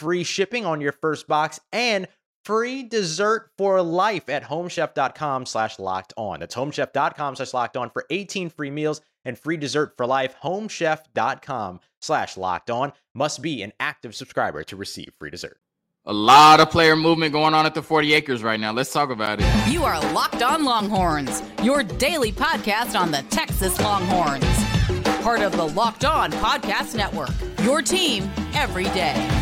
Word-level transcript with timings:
free 0.00 0.24
shipping 0.24 0.64
on 0.64 0.80
your 0.80 0.92
first 0.92 1.28
box, 1.28 1.60
and 1.72 2.08
free 2.44 2.82
dessert 2.82 3.50
for 3.58 3.82
life 3.82 4.28
at 4.28 4.44
homechef.com 4.44 5.46
slash 5.46 5.78
locked 5.78 6.14
on. 6.16 6.40
That's 6.40 6.54
homechef.com 6.54 7.36
slash 7.36 7.52
locked 7.52 7.76
on 7.76 7.90
for 7.90 8.06
18 8.08 8.48
free 8.50 8.70
meals 8.70 9.02
and 9.24 9.38
free 9.38 9.58
dessert 9.58 9.92
for 9.96 10.06
life. 10.06 10.34
Homechef.com 10.42 11.80
slash 12.00 12.36
locked 12.36 12.70
on 12.70 12.92
must 13.14 13.42
be 13.42 13.62
an 13.62 13.72
active 13.78 14.14
subscriber 14.14 14.64
to 14.64 14.76
receive 14.76 15.12
free 15.18 15.30
dessert. 15.30 15.58
A 16.06 16.12
lot 16.14 16.60
of 16.60 16.70
player 16.70 16.96
movement 16.96 17.32
going 17.32 17.52
on 17.52 17.66
at 17.66 17.74
the 17.74 17.82
40 17.82 18.14
acres 18.14 18.42
right 18.42 18.58
now. 18.58 18.72
Let's 18.72 18.90
talk 18.90 19.10
about 19.10 19.38
it. 19.42 19.70
You 19.70 19.84
are 19.84 20.00
Locked 20.14 20.42
On 20.42 20.64
Longhorns, 20.64 21.42
your 21.62 21.82
daily 21.82 22.32
podcast 22.32 22.98
on 22.98 23.10
the 23.10 23.22
Texas 23.28 23.78
Longhorns. 23.78 24.46
Part 25.22 25.40
of 25.40 25.52
the 25.52 25.68
Locked 25.68 26.06
On 26.06 26.32
Podcast 26.32 26.94
Network, 26.94 27.30
your 27.62 27.82
team 27.82 28.30
every 28.54 28.84
day. 28.84 29.39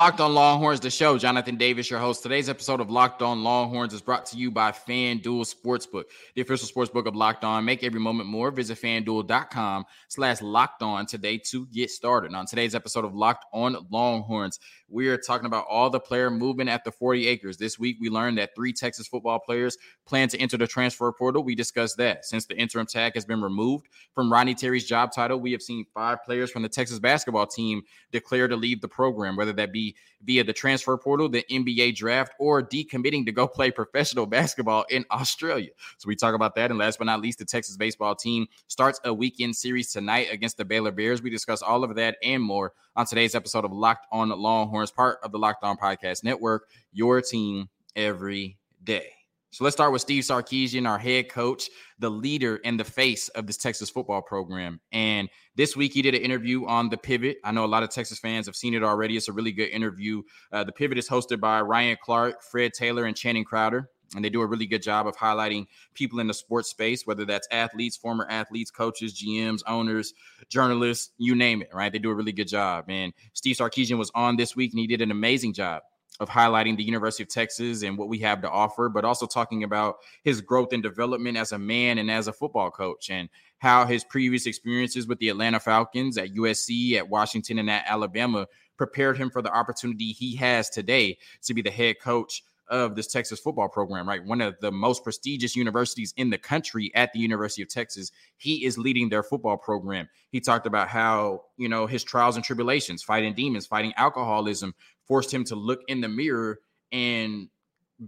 Locked 0.00 0.20
on 0.20 0.32
Longhorns, 0.32 0.80
the 0.80 0.88
show. 0.88 1.18
Jonathan 1.18 1.56
Davis, 1.56 1.90
your 1.90 1.98
host. 1.98 2.22
Today's 2.22 2.48
episode 2.48 2.80
of 2.80 2.90
Locked 2.90 3.20
on 3.20 3.44
Longhorns 3.44 3.92
is 3.92 4.00
brought 4.00 4.24
to 4.26 4.38
you 4.38 4.50
by 4.50 4.72
FanDuel 4.72 5.44
Sportsbook, 5.44 6.04
the 6.34 6.40
official 6.40 6.66
sportsbook 6.66 7.04
of 7.04 7.14
Locked 7.14 7.44
On. 7.44 7.62
Make 7.66 7.84
every 7.84 8.00
moment 8.00 8.26
more. 8.26 8.50
Visit 8.50 8.78
fanduel.com 8.80 9.84
slash 10.08 10.40
locked 10.40 10.80
on 10.80 11.04
today 11.04 11.36
to 11.50 11.66
get 11.66 11.90
started. 11.90 12.32
On 12.34 12.46
today's 12.46 12.74
episode 12.74 13.04
of 13.04 13.14
Locked 13.14 13.44
on 13.52 13.76
Longhorns, 13.90 14.58
we 14.88 15.08
are 15.08 15.18
talking 15.18 15.44
about 15.44 15.66
all 15.68 15.90
the 15.90 16.00
player 16.00 16.30
movement 16.30 16.70
at 16.70 16.82
the 16.82 16.90
40 16.90 17.28
acres. 17.28 17.58
This 17.58 17.78
week, 17.78 17.98
we 18.00 18.08
learned 18.08 18.38
that 18.38 18.54
three 18.56 18.72
Texas 18.72 19.06
football 19.06 19.38
players 19.38 19.76
plan 20.06 20.28
to 20.28 20.38
enter 20.38 20.56
the 20.56 20.66
transfer 20.66 21.12
portal. 21.12 21.44
We 21.44 21.54
discussed 21.54 21.98
that. 21.98 22.24
Since 22.24 22.46
the 22.46 22.56
interim 22.56 22.86
tag 22.86 23.12
has 23.16 23.26
been 23.26 23.42
removed 23.42 23.86
from 24.14 24.32
Ronnie 24.32 24.54
Terry's 24.54 24.86
job 24.86 25.12
title, 25.12 25.38
we 25.38 25.52
have 25.52 25.60
seen 25.60 25.84
five 25.92 26.24
players 26.24 26.50
from 26.50 26.62
the 26.62 26.70
Texas 26.70 26.98
basketball 26.98 27.46
team 27.46 27.82
declare 28.12 28.48
to 28.48 28.56
leave 28.56 28.80
the 28.80 28.88
program, 28.88 29.36
whether 29.36 29.52
that 29.52 29.74
be 29.74 29.89
via 30.22 30.44
the 30.44 30.52
transfer 30.52 30.96
portal, 30.96 31.28
the 31.28 31.44
NBA 31.50 31.96
draft, 31.96 32.32
or 32.38 32.62
decommitting 32.62 33.24
to 33.26 33.32
go 33.32 33.46
play 33.48 33.70
professional 33.70 34.26
basketball 34.26 34.84
in 34.90 35.04
Australia. 35.10 35.70
So 35.98 36.08
we 36.08 36.16
talk 36.16 36.34
about 36.34 36.54
that. 36.56 36.70
And 36.70 36.78
last 36.78 36.98
but 36.98 37.04
not 37.04 37.20
least, 37.20 37.38
the 37.38 37.44
Texas 37.44 37.76
baseball 37.76 38.14
team 38.14 38.46
starts 38.68 39.00
a 39.04 39.12
weekend 39.12 39.56
series 39.56 39.92
tonight 39.92 40.28
against 40.30 40.56
the 40.56 40.64
Baylor 40.64 40.92
Bears. 40.92 41.22
We 41.22 41.30
discuss 41.30 41.62
all 41.62 41.84
of 41.84 41.94
that 41.96 42.16
and 42.22 42.42
more 42.42 42.72
on 42.96 43.06
today's 43.06 43.34
episode 43.34 43.64
of 43.64 43.72
Locked 43.72 44.06
on 44.12 44.28
Longhorns, 44.30 44.90
part 44.90 45.18
of 45.22 45.32
the 45.32 45.38
Locked 45.38 45.64
On 45.64 45.76
Podcast 45.76 46.24
Network, 46.24 46.68
your 46.92 47.20
team 47.20 47.68
every 47.96 48.58
day. 48.82 49.19
So 49.52 49.64
let's 49.64 49.74
start 49.74 49.90
with 49.90 50.00
Steve 50.00 50.22
Sarkisian, 50.22 50.88
our 50.88 50.98
head 50.98 51.28
coach, 51.28 51.68
the 51.98 52.08
leader 52.08 52.60
and 52.64 52.78
the 52.78 52.84
face 52.84 53.28
of 53.30 53.48
this 53.48 53.56
Texas 53.56 53.90
football 53.90 54.22
program. 54.22 54.80
And 54.92 55.28
this 55.56 55.76
week 55.76 55.92
he 55.92 56.02
did 56.02 56.14
an 56.14 56.22
interview 56.22 56.66
on 56.66 56.88
The 56.88 56.96
Pivot. 56.96 57.38
I 57.42 57.50
know 57.50 57.64
a 57.64 57.66
lot 57.66 57.82
of 57.82 57.90
Texas 57.90 58.20
fans 58.20 58.46
have 58.46 58.54
seen 58.54 58.74
it 58.74 58.84
already. 58.84 59.16
It's 59.16 59.26
a 59.26 59.32
really 59.32 59.50
good 59.50 59.70
interview. 59.70 60.22
Uh, 60.52 60.62
the 60.62 60.70
Pivot 60.70 60.98
is 60.98 61.08
hosted 61.08 61.40
by 61.40 61.62
Ryan 61.62 61.96
Clark, 62.00 62.44
Fred 62.44 62.74
Taylor, 62.74 63.06
and 63.06 63.16
Channing 63.16 63.44
Crowder. 63.44 63.90
And 64.14 64.24
they 64.24 64.30
do 64.30 64.40
a 64.40 64.46
really 64.46 64.66
good 64.66 64.82
job 64.82 65.08
of 65.08 65.16
highlighting 65.16 65.66
people 65.94 66.20
in 66.20 66.28
the 66.28 66.34
sports 66.34 66.70
space, 66.70 67.04
whether 67.04 67.24
that's 67.24 67.48
athletes, 67.50 67.96
former 67.96 68.28
athletes, 68.30 68.70
coaches, 68.70 69.20
GMs, 69.20 69.62
owners, 69.66 70.14
journalists, 70.48 71.10
you 71.18 71.34
name 71.34 71.62
it, 71.62 71.70
right? 71.72 71.92
They 71.92 71.98
do 71.98 72.10
a 72.10 72.14
really 72.14 72.32
good 72.32 72.48
job. 72.48 72.84
And 72.88 73.12
Steve 73.32 73.56
Sarkisian 73.56 73.98
was 73.98 74.12
on 74.14 74.36
this 74.36 74.54
week 74.54 74.72
and 74.72 74.80
he 74.80 74.86
did 74.86 75.00
an 75.00 75.10
amazing 75.10 75.54
job 75.54 75.82
of 76.20 76.28
highlighting 76.28 76.76
the 76.76 76.84
University 76.84 77.22
of 77.22 77.30
Texas 77.30 77.82
and 77.82 77.96
what 77.96 78.08
we 78.08 78.18
have 78.18 78.42
to 78.42 78.50
offer, 78.50 78.88
but 78.88 79.04
also 79.04 79.26
talking 79.26 79.64
about 79.64 79.96
his 80.22 80.40
growth 80.40 80.72
and 80.72 80.82
development 80.82 81.36
as 81.36 81.52
a 81.52 81.58
man 81.58 81.98
and 81.98 82.10
as 82.10 82.28
a 82.28 82.32
football 82.32 82.70
coach 82.70 83.10
and 83.10 83.28
how 83.58 83.86
his 83.86 84.04
previous 84.04 84.46
experiences 84.46 85.06
with 85.06 85.18
the 85.18 85.30
Atlanta 85.30 85.58
Falcons 85.58 86.18
at 86.18 86.34
USC, 86.34 86.94
at 86.94 87.08
Washington, 87.08 87.58
and 87.58 87.70
at 87.70 87.84
Alabama 87.86 88.46
prepared 88.76 89.16
him 89.16 89.30
for 89.30 89.42
the 89.42 89.52
opportunity 89.52 90.12
he 90.12 90.36
has 90.36 90.70
today 90.70 91.18
to 91.42 91.54
be 91.54 91.62
the 91.62 91.70
head 91.70 91.96
coach 92.00 92.42
of 92.70 92.94
this 92.94 93.08
Texas 93.08 93.40
football 93.40 93.68
program, 93.68 94.08
right? 94.08 94.24
One 94.24 94.40
of 94.40 94.54
the 94.60 94.70
most 94.70 95.02
prestigious 95.02 95.56
universities 95.56 96.14
in 96.16 96.30
the 96.30 96.38
country 96.38 96.92
at 96.94 97.12
the 97.12 97.18
University 97.18 97.62
of 97.62 97.68
Texas. 97.68 98.12
He 98.36 98.64
is 98.64 98.78
leading 98.78 99.08
their 99.08 99.24
football 99.24 99.56
program. 99.56 100.08
He 100.30 100.40
talked 100.40 100.66
about 100.66 100.88
how, 100.88 101.42
you 101.56 101.68
know, 101.68 101.86
his 101.86 102.04
trials 102.04 102.36
and 102.36 102.44
tribulations, 102.44 103.02
fighting 103.02 103.34
demons, 103.34 103.66
fighting 103.66 103.92
alcoholism, 103.96 104.74
forced 105.10 105.34
him 105.34 105.42
to 105.42 105.56
look 105.56 105.80
in 105.88 106.00
the 106.00 106.08
mirror 106.08 106.60
and 106.92 107.48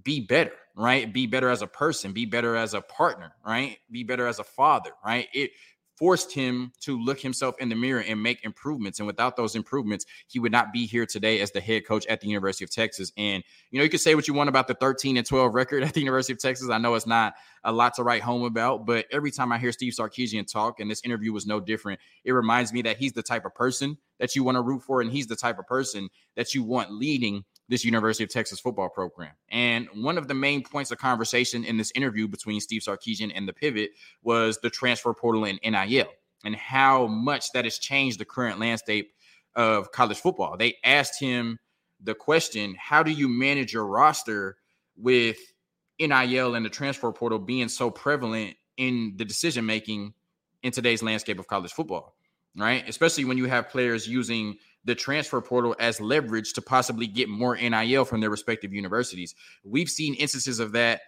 be 0.04 0.20
better, 0.20 0.52
right? 0.76 1.12
Be 1.12 1.26
better 1.26 1.50
as 1.50 1.62
a 1.62 1.66
person, 1.66 2.12
be 2.12 2.26
better 2.26 2.54
as 2.54 2.74
a 2.74 2.80
partner, 2.80 3.32
right? 3.44 3.78
Be 3.90 4.04
better 4.04 4.28
as 4.28 4.38
a 4.38 4.44
father, 4.44 4.92
right? 5.04 5.26
It 5.34 5.50
forced 6.02 6.32
him 6.32 6.72
to 6.80 7.00
look 7.00 7.20
himself 7.20 7.54
in 7.60 7.68
the 7.68 7.76
mirror 7.76 8.02
and 8.02 8.20
make 8.20 8.44
improvements. 8.44 8.98
And 8.98 9.06
without 9.06 9.36
those 9.36 9.54
improvements, 9.54 10.04
he 10.26 10.40
would 10.40 10.50
not 10.50 10.72
be 10.72 10.84
here 10.84 11.06
today 11.06 11.38
as 11.38 11.52
the 11.52 11.60
head 11.60 11.86
coach 11.86 12.04
at 12.08 12.20
the 12.20 12.26
University 12.26 12.64
of 12.64 12.72
Texas. 12.72 13.12
And, 13.16 13.44
you 13.70 13.78
know, 13.78 13.84
you 13.84 13.88
can 13.88 14.00
say 14.00 14.16
what 14.16 14.26
you 14.26 14.34
want 14.34 14.48
about 14.48 14.66
the 14.66 14.74
13 14.74 15.16
and 15.16 15.24
12 15.24 15.54
record 15.54 15.84
at 15.84 15.94
the 15.94 16.00
University 16.00 16.32
of 16.32 16.40
Texas. 16.40 16.70
I 16.70 16.78
know 16.78 16.96
it's 16.96 17.06
not 17.06 17.34
a 17.62 17.70
lot 17.70 17.94
to 17.94 18.02
write 18.02 18.20
home 18.20 18.42
about, 18.42 18.84
but 18.84 19.06
every 19.12 19.30
time 19.30 19.52
I 19.52 19.58
hear 19.58 19.70
Steve 19.70 19.92
Sarkisian 19.92 20.50
talk, 20.50 20.80
and 20.80 20.90
this 20.90 21.02
interview 21.04 21.32
was 21.32 21.46
no 21.46 21.60
different, 21.60 22.00
it 22.24 22.32
reminds 22.32 22.72
me 22.72 22.82
that 22.82 22.96
he's 22.96 23.12
the 23.12 23.22
type 23.22 23.44
of 23.44 23.54
person 23.54 23.96
that 24.18 24.34
you 24.34 24.42
want 24.42 24.56
to 24.56 24.62
root 24.62 24.82
for, 24.82 25.02
and 25.02 25.12
he's 25.12 25.28
the 25.28 25.36
type 25.36 25.60
of 25.60 25.68
person 25.68 26.08
that 26.34 26.52
you 26.52 26.64
want 26.64 26.90
leading 26.90 27.44
this 27.68 27.84
University 27.84 28.24
of 28.24 28.30
Texas 28.30 28.60
football 28.60 28.88
program. 28.88 29.32
And 29.48 29.88
one 29.94 30.18
of 30.18 30.28
the 30.28 30.34
main 30.34 30.62
points 30.62 30.90
of 30.90 30.98
conversation 30.98 31.64
in 31.64 31.76
this 31.76 31.92
interview 31.94 32.28
between 32.28 32.60
Steve 32.60 32.82
Sarkisian 32.82 33.32
and 33.34 33.48
the 33.48 33.52
pivot 33.52 33.90
was 34.22 34.58
the 34.58 34.70
transfer 34.70 35.14
portal 35.14 35.44
and 35.44 35.58
NIL 35.64 36.08
and 36.44 36.56
how 36.56 37.06
much 37.06 37.52
that 37.52 37.64
has 37.64 37.78
changed 37.78 38.18
the 38.18 38.24
current 38.24 38.58
landscape 38.58 39.12
of 39.54 39.92
college 39.92 40.18
football. 40.18 40.56
They 40.56 40.76
asked 40.84 41.20
him 41.20 41.58
the 42.00 42.14
question, 42.14 42.74
how 42.78 43.02
do 43.02 43.10
you 43.10 43.28
manage 43.28 43.72
your 43.72 43.86
roster 43.86 44.56
with 44.96 45.38
NIL 46.00 46.54
and 46.54 46.64
the 46.64 46.70
transfer 46.70 47.12
portal 47.12 47.38
being 47.38 47.68
so 47.68 47.90
prevalent 47.90 48.56
in 48.76 49.14
the 49.16 49.24
decision 49.24 49.64
making 49.66 50.14
in 50.62 50.72
today's 50.72 51.02
landscape 51.02 51.38
of 51.38 51.46
college 51.46 51.72
football, 51.72 52.16
right? 52.56 52.88
Especially 52.88 53.24
when 53.24 53.38
you 53.38 53.46
have 53.46 53.68
players 53.68 54.08
using 54.08 54.56
the 54.84 54.94
transfer 54.94 55.40
portal 55.40 55.76
as 55.78 56.00
leverage 56.00 56.52
to 56.54 56.62
possibly 56.62 57.06
get 57.06 57.28
more 57.28 57.56
NIL 57.56 58.04
from 58.04 58.20
their 58.20 58.30
respective 58.30 58.72
universities. 58.72 59.34
We've 59.64 59.90
seen 59.90 60.14
instances 60.14 60.58
of 60.60 60.72
that 60.72 61.02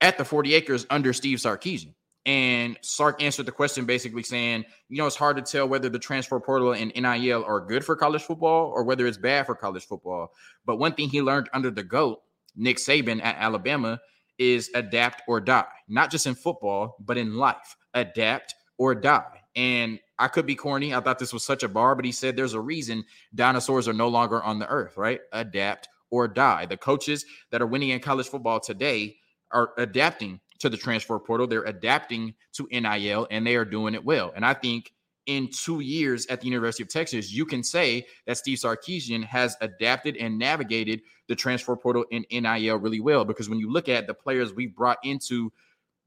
at 0.00 0.16
the 0.18 0.24
40 0.24 0.54
acres 0.54 0.86
under 0.90 1.12
Steve 1.12 1.38
Sarkisian. 1.38 1.94
And 2.26 2.78
Sark 2.82 3.22
answered 3.22 3.46
the 3.46 3.52
question 3.52 3.86
basically 3.86 4.22
saying, 4.22 4.64
you 4.88 4.98
know, 4.98 5.06
it's 5.06 5.16
hard 5.16 5.36
to 5.36 5.42
tell 5.42 5.66
whether 5.66 5.88
the 5.88 5.98
transfer 5.98 6.38
portal 6.38 6.72
and 6.74 6.92
NIL 6.94 7.44
are 7.44 7.60
good 7.60 7.84
for 7.84 7.96
college 7.96 8.22
football 8.22 8.70
or 8.74 8.84
whether 8.84 9.06
it's 9.06 9.16
bad 9.16 9.46
for 9.46 9.54
college 9.54 9.86
football. 9.86 10.32
But 10.66 10.76
one 10.76 10.92
thing 10.92 11.08
he 11.08 11.22
learned 11.22 11.48
under 11.54 11.70
the 11.70 11.82
GOAT, 11.82 12.20
Nick 12.54 12.76
Saban 12.76 13.24
at 13.24 13.36
Alabama, 13.36 14.00
is 14.38 14.70
adapt 14.74 15.22
or 15.28 15.40
die, 15.40 15.64
not 15.88 16.10
just 16.10 16.26
in 16.26 16.34
football, 16.34 16.96
but 17.00 17.16
in 17.16 17.36
life. 17.36 17.76
Adapt 17.94 18.54
or 18.76 18.94
die. 18.94 19.40
And 19.56 19.98
I 20.20 20.28
could 20.28 20.46
be 20.46 20.54
corny. 20.54 20.94
I 20.94 21.00
thought 21.00 21.18
this 21.18 21.32
was 21.32 21.44
such 21.44 21.62
a 21.62 21.68
bar, 21.68 21.94
but 21.94 22.04
he 22.04 22.12
said 22.12 22.36
there's 22.36 22.54
a 22.54 22.60
reason 22.60 23.04
dinosaurs 23.34 23.88
are 23.88 23.94
no 23.94 24.08
longer 24.08 24.42
on 24.42 24.58
the 24.58 24.68
earth, 24.68 24.96
right? 24.96 25.20
Adapt 25.32 25.88
or 26.10 26.28
die. 26.28 26.66
The 26.66 26.76
coaches 26.76 27.24
that 27.50 27.62
are 27.62 27.66
winning 27.66 27.88
in 27.88 28.00
college 28.00 28.28
football 28.28 28.60
today 28.60 29.16
are 29.50 29.70
adapting 29.78 30.40
to 30.58 30.68
the 30.68 30.76
transfer 30.76 31.18
portal. 31.18 31.46
They're 31.46 31.64
adapting 31.64 32.34
to 32.52 32.68
NIL 32.70 33.26
and 33.30 33.46
they 33.46 33.56
are 33.56 33.64
doing 33.64 33.94
it 33.94 34.04
well. 34.04 34.32
And 34.36 34.44
I 34.44 34.54
think 34.54 34.92
in 35.26 35.48
two 35.48 35.80
years 35.80 36.26
at 36.26 36.40
the 36.40 36.46
University 36.46 36.82
of 36.82 36.88
Texas, 36.88 37.32
you 37.32 37.46
can 37.46 37.62
say 37.62 38.06
that 38.26 38.36
Steve 38.36 38.58
Sarkisian 38.58 39.24
has 39.24 39.56
adapted 39.60 40.16
and 40.16 40.38
navigated 40.38 41.02
the 41.28 41.36
transfer 41.36 41.76
portal 41.76 42.04
in 42.10 42.24
NIL 42.30 42.76
really 42.76 43.00
well. 43.00 43.24
Because 43.24 43.48
when 43.48 43.58
you 43.58 43.70
look 43.70 43.88
at 43.88 44.06
the 44.06 44.14
players 44.14 44.52
we've 44.52 44.74
brought 44.74 44.98
into 45.02 45.52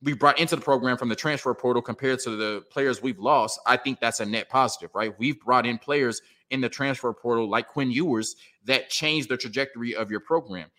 we 0.03 0.13
brought 0.13 0.37
into 0.37 0.55
the 0.55 0.61
program 0.61 0.97
from 0.97 1.09
the 1.09 1.15
transfer 1.15 1.53
portal 1.53 1.81
compared 1.81 2.19
to 2.19 2.31
the 2.31 2.61
players 2.69 3.01
we've 3.01 3.19
lost, 3.19 3.59
I 3.65 3.77
think 3.77 3.99
that's 3.99 4.19
a 4.19 4.25
net 4.25 4.49
positive, 4.49 4.91
right? 4.93 5.17
We've 5.17 5.39
brought 5.39 5.65
in 5.65 5.77
players 5.77 6.21
in 6.49 6.61
the 6.61 6.69
transfer 6.69 7.11
portal 7.13 7.49
like 7.49 7.69
Quinn 7.69 7.89
Ewers 7.89 8.35
that 8.65 8.89
changed 8.89 9.29
the 9.29 9.37
trajectory 9.37 9.95
of 9.95 10.11
your 10.11 10.19
program. 10.19 10.69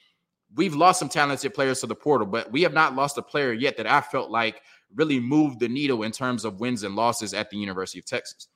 We've 0.55 0.75
lost 0.75 0.99
some 0.99 1.09
talented 1.09 1.55
players 1.55 1.81
to 1.81 1.87
the 1.87 1.95
portal, 1.95 2.27
but 2.27 2.53
we 2.53 2.63
have 2.63 2.75
not 2.75 2.95
lost 2.95 3.19
a 3.19 3.23
player 3.23 3.53
yet 3.53 3.77
that 3.79 3.87
I 3.87 4.03
felt 4.03 4.31
like 4.31 4.61
really 4.95 5.19
moved 5.19 5.59
the 5.59 5.69
needle 5.69 6.03
in 6.03 6.13
terms 6.13 6.45
of 6.45 6.61
wins 6.61 6.83
and 6.83 6.95
losses 6.95 7.35
at 7.35 7.51
the 7.51 7.57
University 7.57 7.99
of 7.99 8.05
Texas. 8.05 8.49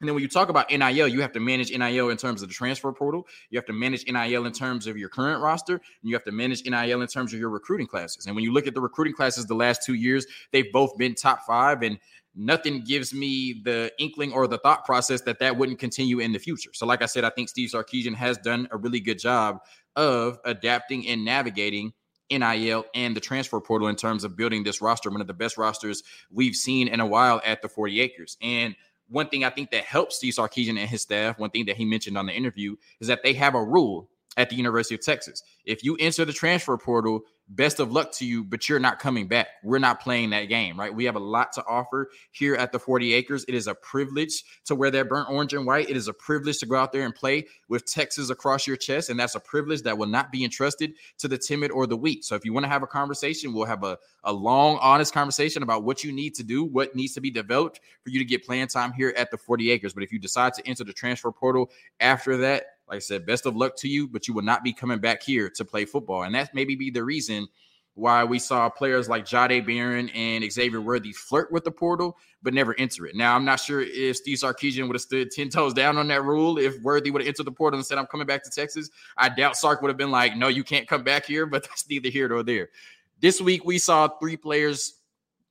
And 0.00 0.08
then 0.08 0.14
when 0.14 0.22
you 0.22 0.28
talk 0.28 0.50
about 0.50 0.70
NIL, 0.70 1.08
you 1.08 1.22
have 1.22 1.32
to 1.32 1.40
manage 1.40 1.70
NIL 1.70 2.10
in 2.10 2.16
terms 2.18 2.42
of 2.42 2.48
the 2.48 2.54
transfer 2.54 2.92
portal. 2.92 3.26
You 3.48 3.58
have 3.58 3.64
to 3.66 3.72
manage 3.72 4.04
NIL 4.06 4.44
in 4.44 4.52
terms 4.52 4.86
of 4.86 4.98
your 4.98 5.08
current 5.08 5.42
roster. 5.42 5.74
And 5.74 5.82
you 6.02 6.14
have 6.14 6.24
to 6.24 6.32
manage 6.32 6.64
NIL 6.64 7.00
in 7.00 7.08
terms 7.08 7.32
of 7.32 7.40
your 7.40 7.48
recruiting 7.48 7.86
classes. 7.86 8.26
And 8.26 8.34
when 8.34 8.44
you 8.44 8.52
look 8.52 8.66
at 8.66 8.74
the 8.74 8.80
recruiting 8.80 9.14
classes 9.14 9.46
the 9.46 9.54
last 9.54 9.82
two 9.84 9.94
years, 9.94 10.26
they've 10.52 10.70
both 10.70 10.96
been 10.98 11.14
top 11.14 11.46
five. 11.46 11.82
And 11.82 11.98
nothing 12.34 12.84
gives 12.84 13.14
me 13.14 13.62
the 13.64 13.90
inkling 13.98 14.32
or 14.32 14.46
the 14.46 14.58
thought 14.58 14.84
process 14.84 15.22
that 15.22 15.38
that 15.38 15.56
wouldn't 15.56 15.78
continue 15.78 16.18
in 16.18 16.32
the 16.32 16.38
future. 16.38 16.70
So, 16.74 16.86
like 16.86 17.02
I 17.02 17.06
said, 17.06 17.24
I 17.24 17.30
think 17.30 17.48
Steve 17.48 17.70
Sarkisian 17.70 18.14
has 18.14 18.36
done 18.38 18.68
a 18.70 18.76
really 18.76 19.00
good 19.00 19.18
job 19.18 19.60
of 19.96 20.38
adapting 20.44 21.08
and 21.08 21.24
navigating 21.24 21.94
NIL 22.30 22.84
and 22.94 23.16
the 23.16 23.20
transfer 23.20 23.60
portal 23.60 23.88
in 23.88 23.96
terms 23.96 24.24
of 24.24 24.36
building 24.36 24.64
this 24.64 24.82
roster, 24.82 25.10
one 25.10 25.20
of 25.20 25.26
the 25.26 25.34
best 25.34 25.56
rosters 25.56 26.02
we've 26.30 26.56
seen 26.56 26.88
in 26.88 27.00
a 27.00 27.06
while 27.06 27.40
at 27.44 27.62
the 27.62 27.68
40 27.68 28.00
acres. 28.00 28.36
And 28.42 28.74
one 29.08 29.28
thing 29.28 29.44
I 29.44 29.50
think 29.50 29.70
that 29.70 29.84
helps 29.84 30.16
Steve 30.16 30.34
Sarkisian 30.34 30.78
and 30.78 30.88
his 30.88 31.02
staff, 31.02 31.38
one 31.38 31.50
thing 31.50 31.66
that 31.66 31.76
he 31.76 31.84
mentioned 31.84 32.18
on 32.18 32.26
the 32.26 32.32
interview 32.32 32.76
is 33.00 33.08
that 33.08 33.22
they 33.22 33.32
have 33.34 33.54
a 33.54 33.62
rule 33.62 34.08
at 34.36 34.50
the 34.50 34.56
University 34.56 34.94
of 34.94 35.00
Texas. 35.00 35.42
If 35.64 35.84
you 35.84 35.96
enter 35.98 36.24
the 36.24 36.32
transfer 36.32 36.76
portal, 36.76 37.22
best 37.48 37.78
of 37.78 37.92
luck 37.92 38.12
to 38.12 38.26
you, 38.26 38.42
but 38.42 38.68
you're 38.68 38.80
not 38.80 38.98
coming 38.98 39.28
back. 39.28 39.48
We're 39.62 39.78
not 39.78 40.00
playing 40.00 40.30
that 40.30 40.44
game, 40.44 40.78
right? 40.78 40.92
We 40.92 41.04
have 41.04 41.14
a 41.14 41.20
lot 41.20 41.52
to 41.52 41.64
offer 41.64 42.08
here 42.32 42.56
at 42.56 42.72
the 42.72 42.78
40 42.78 43.14
acres. 43.14 43.44
It 43.46 43.54
is 43.54 43.68
a 43.68 43.74
privilege 43.74 44.42
to 44.64 44.74
wear 44.74 44.90
that 44.90 45.08
burnt 45.08 45.30
orange 45.30 45.54
and 45.54 45.64
white. 45.64 45.88
It 45.88 45.96
is 45.96 46.08
a 46.08 46.12
privilege 46.12 46.58
to 46.58 46.66
go 46.66 46.76
out 46.76 46.92
there 46.92 47.04
and 47.04 47.14
play 47.14 47.46
with 47.68 47.86
Texas 47.86 48.30
across 48.30 48.66
your 48.66 48.76
chest. 48.76 49.10
And 49.10 49.18
that's 49.18 49.36
a 49.36 49.40
privilege 49.40 49.82
that 49.82 49.96
will 49.96 50.06
not 50.06 50.32
be 50.32 50.44
entrusted 50.44 50.94
to 51.18 51.28
the 51.28 51.38
timid 51.38 51.70
or 51.70 51.86
the 51.86 51.96
weak. 51.96 52.24
So 52.24 52.34
if 52.34 52.44
you 52.44 52.52
want 52.52 52.64
to 52.64 52.70
have 52.70 52.82
a 52.82 52.88
conversation, 52.88 53.52
we'll 53.52 53.66
have 53.66 53.84
a, 53.84 53.96
a 54.24 54.32
long, 54.32 54.78
honest 54.80 55.14
conversation 55.14 55.62
about 55.62 55.84
what 55.84 56.02
you 56.02 56.12
need 56.12 56.34
to 56.34 56.42
do, 56.42 56.64
what 56.64 56.96
needs 56.96 57.14
to 57.14 57.20
be 57.20 57.30
developed 57.30 57.80
for 58.02 58.10
you 58.10 58.18
to 58.18 58.24
get 58.24 58.44
playing 58.44 58.66
time 58.68 58.92
here 58.92 59.14
at 59.16 59.30
the 59.30 59.38
40 59.38 59.70
acres. 59.70 59.94
But 59.94 60.02
if 60.02 60.12
you 60.12 60.18
decide 60.18 60.54
to 60.54 60.66
enter 60.66 60.84
the 60.84 60.92
transfer 60.92 61.30
portal 61.30 61.70
after 62.00 62.36
that, 62.38 62.75
like 62.88 62.96
I 62.96 63.00
said, 63.00 63.26
best 63.26 63.46
of 63.46 63.56
luck 63.56 63.76
to 63.78 63.88
you, 63.88 64.06
but 64.06 64.28
you 64.28 64.34
will 64.34 64.42
not 64.42 64.62
be 64.62 64.72
coming 64.72 64.98
back 64.98 65.22
here 65.22 65.50
to 65.50 65.64
play 65.64 65.84
football. 65.84 66.22
And 66.22 66.34
that 66.34 66.54
maybe 66.54 66.76
be 66.76 66.90
the 66.90 67.04
reason 67.04 67.48
why 67.96 68.22
we 68.22 68.38
saw 68.38 68.68
players 68.68 69.08
like 69.08 69.24
Jahdae 69.24 69.66
Barron 69.66 70.10
and 70.10 70.50
Xavier 70.52 70.82
Worthy 70.82 71.12
flirt 71.12 71.50
with 71.50 71.64
the 71.64 71.70
portal, 71.70 72.16
but 72.42 72.52
never 72.52 72.78
enter 72.78 73.06
it. 73.06 73.16
Now, 73.16 73.34
I'm 73.34 73.44
not 73.44 73.58
sure 73.58 73.80
if 73.80 74.18
Steve 74.18 74.36
Sarkisian 74.36 74.86
would 74.86 74.94
have 74.94 75.00
stood 75.00 75.30
10 75.30 75.48
toes 75.50 75.72
down 75.72 75.96
on 75.96 76.06
that 76.08 76.22
rule. 76.22 76.58
If 76.58 76.80
Worthy 76.82 77.10
would 77.10 77.22
have 77.22 77.28
entered 77.28 77.46
the 77.46 77.52
portal 77.52 77.78
and 77.78 77.86
said, 77.86 77.96
I'm 77.96 78.06
coming 78.06 78.26
back 78.26 78.44
to 78.44 78.50
Texas, 78.50 78.90
I 79.16 79.30
doubt 79.30 79.56
Sark 79.56 79.80
would 79.80 79.88
have 79.88 79.96
been 79.96 80.10
like, 80.10 80.36
no, 80.36 80.48
you 80.48 80.62
can't 80.62 80.86
come 80.86 81.02
back 81.02 81.24
here, 81.24 81.46
but 81.46 81.64
that's 81.64 81.88
neither 81.88 82.10
here 82.10 82.28
nor 82.28 82.42
there. 82.42 82.68
This 83.20 83.40
week, 83.40 83.64
we 83.64 83.78
saw 83.78 84.08
three 84.08 84.36
players 84.36 85.00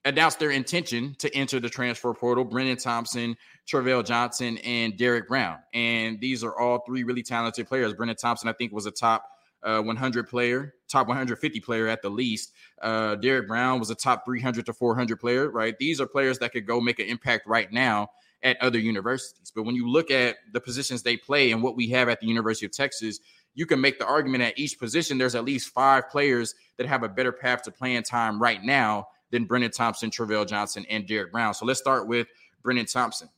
announced 0.05 0.39
their 0.39 0.51
intention 0.51 1.15
to 1.17 1.35
enter 1.35 1.59
the 1.59 1.69
transfer 1.69 2.13
portal 2.13 2.45
Brenen 2.45 2.81
Thompson, 2.81 3.35
Trevell 3.67 4.05
Johnson, 4.05 4.59
and 4.59 4.95
Derrick 4.97 5.27
Brown. 5.27 5.57
And 5.73 6.19
these 6.21 6.43
are 6.43 6.57
all 6.57 6.83
three 6.85 7.03
really 7.03 7.23
talented 7.23 7.67
players. 7.67 7.93
Brenen 7.93 8.17
Thompson, 8.17 8.47
I 8.47 8.53
think, 8.53 8.71
was 8.71 8.85
a 8.85 8.91
top 8.91 9.25
uh, 9.63 9.81
100 9.81 10.29
player, 10.29 10.75
top 10.87 11.07
150 11.07 11.59
player 11.59 11.87
at 11.87 12.03
the 12.03 12.09
least. 12.09 12.53
Uh, 12.81 13.15
Derrick 13.15 13.47
Brown 13.47 13.79
was 13.79 13.89
a 13.89 13.95
top 13.95 14.23
300 14.25 14.67
to 14.67 14.73
400 14.73 15.19
player, 15.19 15.49
right? 15.49 15.75
These 15.79 15.99
are 15.99 16.05
players 16.05 16.37
that 16.39 16.51
could 16.51 16.67
go 16.67 16.79
make 16.79 16.99
an 16.99 17.07
impact 17.07 17.47
right 17.47 17.71
now 17.71 18.09
at 18.43 18.61
other 18.61 18.77
universities. 18.77 19.51
But 19.53 19.63
when 19.63 19.73
you 19.73 19.89
look 19.89 20.11
at 20.11 20.35
the 20.53 20.61
positions 20.61 21.01
they 21.01 21.17
play 21.17 21.51
and 21.51 21.63
what 21.63 21.75
we 21.75 21.89
have 21.89 22.09
at 22.09 22.19
the 22.21 22.27
University 22.27 22.67
of 22.67 22.71
Texas, 22.71 23.19
you 23.55 23.65
can 23.65 23.81
make 23.81 23.97
the 23.97 24.05
argument 24.05 24.43
at 24.43 24.59
each 24.59 24.77
position 24.77 25.17
there's 25.17 25.33
at 25.33 25.45
least 25.45 25.69
five 25.69 26.09
players 26.09 26.53
that 26.77 26.85
have 26.85 27.01
a 27.01 27.09
better 27.09 27.31
path 27.31 27.63
to 27.63 27.71
playing 27.71 28.03
time 28.03 28.39
right 28.39 28.63
now 28.63 29.07
than 29.35 29.45
Brenen 29.45 29.71
Thompson, 29.71 30.09
Trevell 30.09 30.47
Johnson, 30.47 30.85
and 30.89 31.05
Derrick 31.05 31.33
Brown. 31.33 31.53
So 31.53 31.65
let's 31.65 31.79
start 31.79 32.07
with 32.07 32.27
Brenen 32.63 32.89
Thompson. 32.91 33.29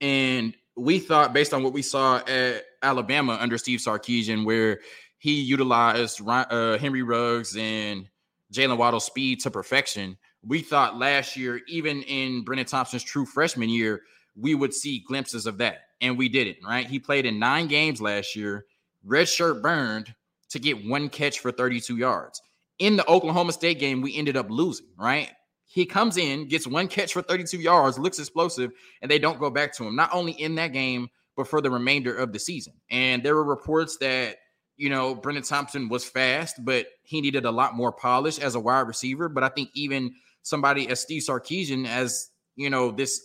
And 0.00 0.54
we 0.76 1.00
thought, 1.00 1.32
based 1.32 1.52
on 1.52 1.64
what 1.64 1.72
we 1.72 1.82
saw 1.82 2.18
at 2.28 2.64
Alabama 2.82 3.36
under 3.40 3.58
Steve 3.58 3.80
Sarkisian, 3.80 4.44
where 4.44 4.78
he 5.18 5.40
utilized 5.40 6.20
uh, 6.24 6.78
Henry 6.78 7.02
Ruggs 7.02 7.56
and 7.56 8.08
Jaylen 8.52 8.78
Waddle's 8.78 9.06
speed 9.06 9.40
to 9.40 9.50
perfection, 9.50 10.16
we 10.46 10.60
thought 10.60 10.96
last 10.96 11.36
year, 11.36 11.62
even 11.66 12.02
in 12.02 12.44
Brenen 12.44 12.66
Thompson's 12.66 13.02
true 13.02 13.26
freshman 13.26 13.68
year, 13.68 14.02
we 14.36 14.54
would 14.54 14.72
see 14.72 15.00
glimpses 15.00 15.46
of 15.46 15.58
that. 15.58 15.80
And 16.00 16.16
we 16.16 16.28
didn't, 16.28 16.58
right? 16.64 16.86
He 16.86 17.00
played 17.00 17.26
in 17.26 17.40
nine 17.40 17.66
games 17.66 18.00
last 18.00 18.36
year, 18.36 18.66
red 19.04 19.28
shirt 19.28 19.60
burned 19.60 20.14
to 20.50 20.60
get 20.60 20.86
one 20.86 21.08
catch 21.08 21.40
for 21.40 21.50
32 21.50 21.96
yards 21.96 22.40
in 22.78 22.96
the 22.96 23.08
Oklahoma 23.08 23.52
State 23.52 23.78
game, 23.78 24.00
we 24.00 24.16
ended 24.16 24.36
up 24.36 24.50
losing, 24.50 24.86
right? 24.98 25.30
He 25.66 25.84
comes 25.84 26.16
in, 26.16 26.48
gets 26.48 26.66
one 26.66 26.88
catch 26.88 27.12
for 27.12 27.22
32 27.22 27.58
yards, 27.58 27.98
looks 27.98 28.18
explosive, 28.18 28.70
and 29.02 29.10
they 29.10 29.18
don't 29.18 29.38
go 29.38 29.50
back 29.50 29.74
to 29.74 29.84
him, 29.84 29.96
not 29.96 30.14
only 30.14 30.32
in 30.32 30.54
that 30.54 30.72
game, 30.72 31.08
but 31.36 31.46
for 31.46 31.60
the 31.60 31.70
remainder 31.70 32.14
of 32.14 32.32
the 32.32 32.38
season. 32.38 32.72
And 32.90 33.22
there 33.22 33.34
were 33.34 33.44
reports 33.44 33.98
that, 33.98 34.38
you 34.76 34.90
know, 34.90 35.14
Brenen 35.14 35.46
Thompson 35.46 35.88
was 35.88 36.04
fast, 36.04 36.56
but 36.64 36.86
he 37.02 37.20
needed 37.20 37.44
a 37.44 37.50
lot 37.50 37.74
more 37.74 37.92
polish 37.92 38.38
as 38.38 38.54
a 38.54 38.60
wide 38.60 38.86
receiver. 38.86 39.28
But 39.28 39.44
I 39.44 39.48
think 39.48 39.70
even 39.74 40.12
somebody 40.42 40.88
as 40.88 41.00
Steve 41.00 41.22
Sarkisian, 41.22 41.86
as, 41.86 42.30
you 42.56 42.70
know, 42.70 42.90
this 42.90 43.20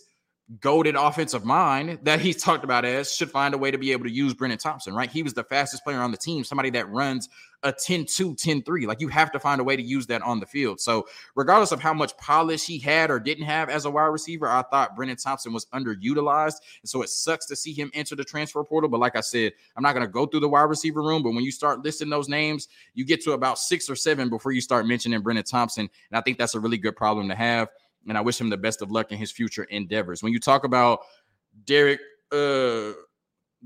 goaded 0.59 0.95
offensive 0.95 1.45
mind 1.45 1.99
that 2.03 2.19
he's 2.19 2.41
talked 2.43 2.63
about 2.63 2.83
as 2.83 3.13
should 3.13 3.31
find 3.31 3.53
a 3.53 3.57
way 3.57 3.71
to 3.71 3.77
be 3.77 3.91
able 3.91 4.03
to 4.03 4.11
use 4.11 4.33
Brenen 4.33 4.59
Thompson, 4.59 4.93
right? 4.93 5.09
He 5.09 5.23
was 5.23 5.33
the 5.33 5.43
fastest 5.43 5.83
player 5.83 5.99
on 5.99 6.11
the 6.11 6.17
team, 6.17 6.43
somebody 6.43 6.69
that 6.71 6.89
runs 6.89 7.29
a 7.63 7.71
10 7.71 8.05
2, 8.05 8.35
10 8.35 8.61
3. 8.61 8.85
Like 8.85 8.99
you 8.99 9.07
have 9.07 9.31
to 9.31 9.39
find 9.39 9.61
a 9.61 9.63
way 9.63 9.77
to 9.77 9.81
use 9.81 10.05
that 10.07 10.21
on 10.21 10.41
the 10.41 10.45
field. 10.45 10.81
So, 10.81 11.07
regardless 11.35 11.71
of 11.71 11.79
how 11.79 11.93
much 11.93 12.15
polish 12.17 12.65
he 12.65 12.77
had 12.77 13.09
or 13.09 13.19
didn't 13.21 13.45
have 13.45 13.69
as 13.69 13.85
a 13.85 13.89
wide 13.89 14.07
receiver, 14.07 14.47
I 14.47 14.63
thought 14.63 14.97
Brenen 14.97 15.21
Thompson 15.21 15.53
was 15.53 15.65
underutilized. 15.67 16.57
And 16.81 16.89
so 16.89 17.01
it 17.01 17.09
sucks 17.09 17.45
to 17.47 17.55
see 17.55 17.71
him 17.71 17.89
enter 17.93 18.15
the 18.15 18.25
transfer 18.25 18.61
portal. 18.65 18.89
But 18.89 18.99
like 18.99 19.15
I 19.15 19.21
said, 19.21 19.53
I'm 19.77 19.83
not 19.83 19.93
going 19.93 20.05
to 20.05 20.11
go 20.11 20.25
through 20.25 20.41
the 20.41 20.49
wide 20.49 20.63
receiver 20.63 21.01
room. 21.01 21.23
But 21.23 21.33
when 21.33 21.45
you 21.45 21.51
start 21.51 21.83
listing 21.83 22.09
those 22.09 22.27
names, 22.27 22.67
you 22.93 23.05
get 23.05 23.23
to 23.23 23.31
about 23.31 23.59
six 23.59 23.89
or 23.89 23.95
seven 23.95 24.29
before 24.29 24.51
you 24.51 24.61
start 24.61 24.85
mentioning 24.85 25.21
Brenen 25.23 25.49
Thompson. 25.49 25.89
And 26.11 26.17
I 26.17 26.21
think 26.21 26.37
that's 26.37 26.55
a 26.55 26.59
really 26.59 26.77
good 26.77 26.97
problem 26.97 27.29
to 27.29 27.35
have 27.35 27.69
and 28.07 28.17
I 28.17 28.21
wish 28.21 28.39
him 28.39 28.49
the 28.49 28.57
best 28.57 28.81
of 28.81 28.91
luck 28.91 29.11
in 29.11 29.17
his 29.17 29.31
future 29.31 29.63
endeavors. 29.65 30.23
When 30.23 30.33
you 30.33 30.39
talk 30.39 30.63
about 30.63 30.99
Derrick 31.65 31.99
uh, 32.31 32.91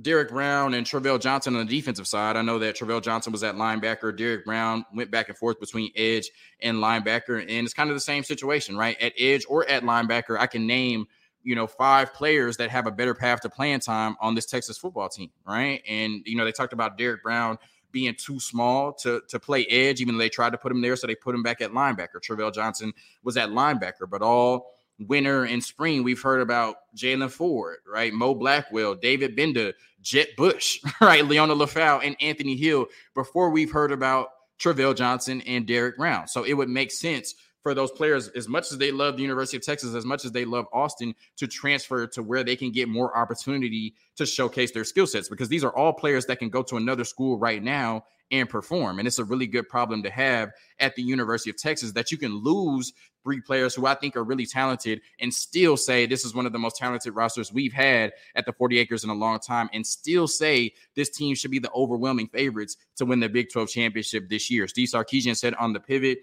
Derrick 0.01 0.29
Brown 0.29 0.75
and 0.75 0.85
Trevell 0.85 1.19
Johnson 1.19 1.55
on 1.55 1.65
the 1.65 1.75
defensive 1.75 2.07
side, 2.07 2.35
I 2.37 2.41
know 2.43 2.59
that 2.59 2.77
Trevell 2.77 3.01
Johnson 3.01 3.31
was 3.31 3.43
at 3.43 3.55
linebacker. 3.55 4.15
Derrick 4.15 4.45
Brown 4.45 4.85
went 4.93 5.09
back 5.09 5.29
and 5.29 5.37
forth 5.37 5.59
between 5.59 5.91
edge 5.95 6.29
and 6.61 6.77
linebacker, 6.77 7.41
and 7.41 7.49
it's 7.49 7.73
kind 7.73 7.89
of 7.89 7.95
the 7.95 8.01
same 8.01 8.23
situation, 8.23 8.77
right? 8.77 8.99
At 9.01 9.13
edge 9.17 9.45
or 9.49 9.67
at 9.67 9.83
linebacker, 9.83 10.37
I 10.39 10.47
can 10.47 10.67
name 10.67 11.07
you 11.43 11.55
know 11.55 11.65
five 11.65 12.13
players 12.13 12.57
that 12.57 12.69
have 12.69 12.87
a 12.87 12.91
better 12.91 13.15
path 13.15 13.41
to 13.41 13.49
playing 13.49 13.79
time 13.79 14.17
on 14.19 14.35
this 14.35 14.45
Texas 14.45 14.77
football 14.77 15.09
team, 15.09 15.31
right? 15.47 15.81
And 15.87 16.21
you 16.25 16.35
know 16.35 16.45
they 16.45 16.51
talked 16.51 16.73
about 16.73 16.97
Derrick 16.97 17.23
Brown 17.23 17.57
being 17.91 18.15
too 18.15 18.39
small 18.39 18.93
to 18.93 19.21
to 19.29 19.39
play 19.39 19.65
edge, 19.65 20.01
even 20.01 20.15
though 20.15 20.19
they 20.19 20.29
tried 20.29 20.51
to 20.51 20.57
put 20.57 20.71
him 20.71 20.81
there, 20.81 20.95
so 20.95 21.07
they 21.07 21.15
put 21.15 21.35
him 21.35 21.43
back 21.43 21.61
at 21.61 21.71
linebacker. 21.71 22.21
Trevell 22.21 22.53
Johnson 22.53 22.93
was 23.23 23.37
at 23.37 23.49
linebacker, 23.49 24.09
but 24.09 24.21
all 24.21 24.73
winter 24.99 25.43
and 25.43 25.63
spring, 25.63 26.03
we've 26.03 26.21
heard 26.21 26.41
about 26.41 26.77
Jaylan 26.95 27.29
Ford, 27.29 27.77
right? 27.87 28.13
Mo 28.13 28.33
Blackwell, 28.33 28.95
David 28.95 29.35
Gbenda, 29.35 29.73
Jett 30.01 30.35
Bush, 30.35 30.79
right? 31.01 31.23
Liona 31.23 31.55
Lefau 31.55 32.01
and 32.03 32.15
Anthony 32.21 32.55
Hill 32.55 32.87
before 33.13 33.49
we've 33.49 33.71
heard 33.71 33.91
about 33.91 34.29
Trevell 34.59 34.95
Johnson 34.95 35.41
and 35.41 35.67
Derrick 35.67 35.97
Brown. 35.97 36.27
So 36.27 36.43
it 36.43 36.53
would 36.53 36.69
make 36.69 36.91
sense 36.91 37.35
for 37.63 37.73
those 37.73 37.91
players, 37.91 38.29
as 38.29 38.47
much 38.47 38.71
as 38.71 38.77
they 38.77 38.91
love 38.91 39.17
the 39.17 39.23
University 39.23 39.57
of 39.57 39.63
Texas, 39.63 39.93
as 39.93 40.05
much 40.05 40.25
as 40.25 40.31
they 40.31 40.45
love 40.45 40.65
Austin, 40.71 41.13
to 41.37 41.47
transfer 41.47 42.07
to 42.07 42.23
where 42.23 42.43
they 42.43 42.55
can 42.55 42.71
get 42.71 42.87
more 42.87 43.15
opportunity 43.17 43.93
to 44.15 44.25
showcase 44.25 44.71
their 44.71 44.83
skill 44.83 45.07
sets 45.07 45.29
because 45.29 45.49
these 45.49 45.63
are 45.63 45.75
all 45.75 45.93
players 45.93 46.25
that 46.25 46.39
can 46.39 46.49
go 46.49 46.63
to 46.63 46.77
another 46.77 47.03
school 47.03 47.37
right 47.37 47.63
now 47.63 48.03
and 48.31 48.49
perform. 48.49 48.99
And 48.99 49.07
it's 49.07 49.19
a 49.19 49.23
really 49.23 49.47
good 49.47 49.69
problem 49.69 50.03
to 50.03 50.09
have 50.09 50.51
at 50.79 50.95
the 50.95 51.01
University 51.01 51.49
of 51.49 51.57
Texas 51.57 51.91
that 51.93 52.11
you 52.11 52.17
can 52.17 52.35
lose 52.43 52.93
three 53.23 53.41
players 53.41 53.75
who 53.75 53.85
I 53.85 53.93
think 53.93 54.15
are 54.15 54.23
really 54.23 54.45
talented 54.45 55.01
and 55.19 55.33
still 55.33 55.75
say 55.75 56.05
this 56.05 56.23
is 56.23 56.33
one 56.33 56.45
of 56.45 56.53
the 56.53 56.59
most 56.59 56.77
talented 56.77 57.13
rosters 57.13 57.51
we've 57.51 57.73
had 57.73 58.13
at 58.35 58.45
the 58.45 58.53
40 58.53 58.79
acres 58.79 59.03
in 59.03 59.09
a 59.09 59.13
long 59.13 59.39
time 59.39 59.69
and 59.73 59.85
still 59.85 60.27
say 60.27 60.73
this 60.95 61.09
team 61.09 61.35
should 61.35 61.51
be 61.51 61.59
the 61.59 61.71
overwhelming 61.71 62.27
favorites 62.27 62.77
to 62.95 63.05
win 63.05 63.19
the 63.19 63.27
Big 63.27 63.51
12 63.51 63.69
championship 63.69 64.29
this 64.29 64.49
year. 64.49 64.67
Steve 64.67 64.87
Sarkisian 64.87 65.35
said 65.35 65.53
on 65.55 65.73
the 65.73 65.79
pivot 65.79 66.19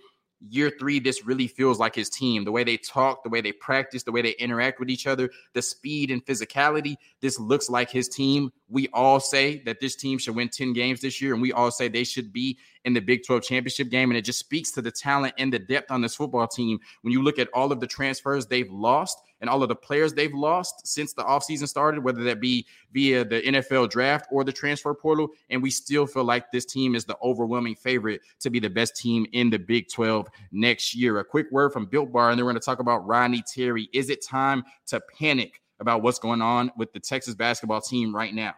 year 0.49 0.71
three, 0.79 0.99
this 0.99 1.25
really 1.25 1.47
feels 1.47 1.79
like 1.79 1.95
his 1.95 2.09
team. 2.09 2.45
The 2.45 2.53
way 2.53 2.65
they 2.65 2.77
talk, 2.77 3.23
the 3.23 3.29
way 3.29 3.41
they 3.41 3.53
practice, 3.53 4.03
the 4.03 4.13
way 4.13 4.23
they 4.23 4.33
interact 4.33 4.81
with 4.81 4.91
each 4.91 5.07
other, 5.07 5.31
the 5.53 5.63
speed 5.63 6.11
and 6.11 6.25
physicality. 6.25 6.97
This 7.21 7.39
looks 7.39 7.71
like 7.71 7.91
his 7.91 8.09
team. 8.09 8.53
We 8.75 8.89
all 8.93 9.21
say 9.21 9.63
that 9.67 9.79
this 9.79 9.95
team 9.95 10.19
should 10.19 10.35
win 10.35 10.49
10 10.49 10.73
games 10.73 11.01
this 11.01 11.23
year, 11.23 11.33
and 11.33 11.41
we 11.41 11.53
all 11.53 11.71
say 11.71 11.87
they 11.87 12.03
should 12.03 12.33
be 12.33 12.59
in 12.85 12.93
the 12.93 12.99
Big 12.99 13.25
12 13.25 13.45
championship 13.45 13.89
game. 13.89 14.11
And 14.11 14.19
it 14.19 14.23
just 14.23 14.41
speaks 14.41 14.73
to 14.73 14.83
the 14.83 14.91
talent 14.91 15.33
and 15.39 15.53
the 15.53 15.61
depth 15.61 15.93
on 15.93 16.01
this 16.01 16.17
football 16.17 16.49
team. 16.49 16.81
When 17.03 17.13
you 17.13 17.23
look 17.23 17.39
at 17.39 17.49
all 17.55 17.71
of 17.71 17.79
the 17.79 17.87
transfers 17.87 18.47
they've 18.47 18.69
lost 18.69 19.17
and 19.41 19.49
all 19.49 19.63
of 19.63 19.69
the 19.69 19.77
players 19.77 20.13
they've 20.13 20.35
lost 20.35 20.89
since 20.89 21.13
the 21.13 21.23
offseason 21.23 21.69
started, 21.69 22.03
whether 22.03 22.25
that 22.25 22.41
be 22.41 22.67
via 22.93 23.25
the 23.25 23.43
NFL 23.43 23.91
draft 23.91 24.27
or 24.33 24.43
the 24.43 24.53
transfer 24.53 24.93
portal, 24.93 25.29
and 25.51 25.63
we 25.63 25.71
still 25.71 26.05
feel 26.05 26.25
like 26.25 26.51
this 26.51 26.65
team 26.65 26.97
is 26.97 27.05
the 27.05 27.17
overwhelming 27.23 27.77
favorite 27.77 28.23
to 28.41 28.51
be 28.51 28.59
the 28.59 28.69
best 28.69 28.97
team 28.97 29.25
in 29.33 29.51
the 29.51 29.59
Big 29.59 29.89
12 29.89 30.27
next 30.51 30.97
year. 30.97 31.21
A 31.21 31.25
quick 31.25 31.47
word 31.53 31.73
from 31.73 31.87
Built 31.87 32.11
Bar, 32.11 32.31
and 32.31 32.39
then 32.41 32.45
we're 32.45 32.51
going 32.51 32.61
to 32.61 32.67
talk 32.67 32.81
about 32.81 33.07
Rodney 33.07 33.45
Terry. 33.47 33.89
Is 33.93 34.11
it 34.11 34.21
time 34.21 34.65
to 34.89 35.01
panic 35.17 35.61
about 35.79 36.03
what's 36.03 36.19
going 36.19 36.43
on 36.43 36.73
with 36.77 36.93
the 36.93 36.99
Texas 36.99 37.37
basketball 37.37 37.81
team 37.81 38.15
right 38.15 38.35
now? 38.35 38.55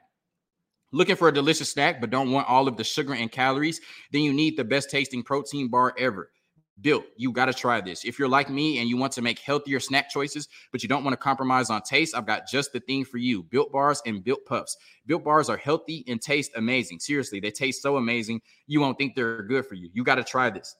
Looking 0.92 1.16
for 1.16 1.28
a 1.28 1.34
delicious 1.34 1.70
snack, 1.70 2.00
but 2.00 2.10
don't 2.10 2.30
want 2.30 2.48
all 2.48 2.68
of 2.68 2.76
the 2.76 2.84
sugar 2.84 3.14
and 3.14 3.30
calories? 3.30 3.80
Then 4.12 4.22
you 4.22 4.32
need 4.32 4.56
the 4.56 4.64
best 4.64 4.88
tasting 4.88 5.22
protein 5.22 5.68
bar 5.68 5.94
ever. 5.98 6.30
Built, 6.80 7.06
you 7.16 7.32
got 7.32 7.46
to 7.46 7.54
try 7.54 7.80
this. 7.80 8.04
If 8.04 8.18
you're 8.18 8.28
like 8.28 8.50
me 8.50 8.78
and 8.78 8.88
you 8.88 8.98
want 8.98 9.12
to 9.14 9.22
make 9.22 9.38
healthier 9.38 9.80
snack 9.80 10.10
choices, 10.10 10.46
but 10.70 10.82
you 10.82 10.88
don't 10.88 11.04
want 11.04 11.14
to 11.14 11.18
compromise 11.18 11.70
on 11.70 11.80
taste, 11.82 12.14
I've 12.14 12.26
got 12.26 12.46
just 12.46 12.72
the 12.72 12.80
thing 12.80 13.04
for 13.04 13.16
you 13.16 13.42
Built 13.44 13.72
Bars 13.72 14.02
and 14.04 14.22
Built 14.22 14.44
Puffs. 14.44 14.76
Built 15.06 15.24
Bars 15.24 15.48
are 15.48 15.56
healthy 15.56 16.04
and 16.06 16.20
taste 16.20 16.52
amazing. 16.54 17.00
Seriously, 17.00 17.40
they 17.40 17.50
taste 17.50 17.82
so 17.82 17.96
amazing, 17.96 18.42
you 18.66 18.80
won't 18.80 18.98
think 18.98 19.16
they're 19.16 19.42
good 19.42 19.64
for 19.66 19.74
you. 19.74 19.88
You 19.92 20.04
got 20.04 20.16
to 20.16 20.24
try 20.24 20.50
this. 20.50 20.76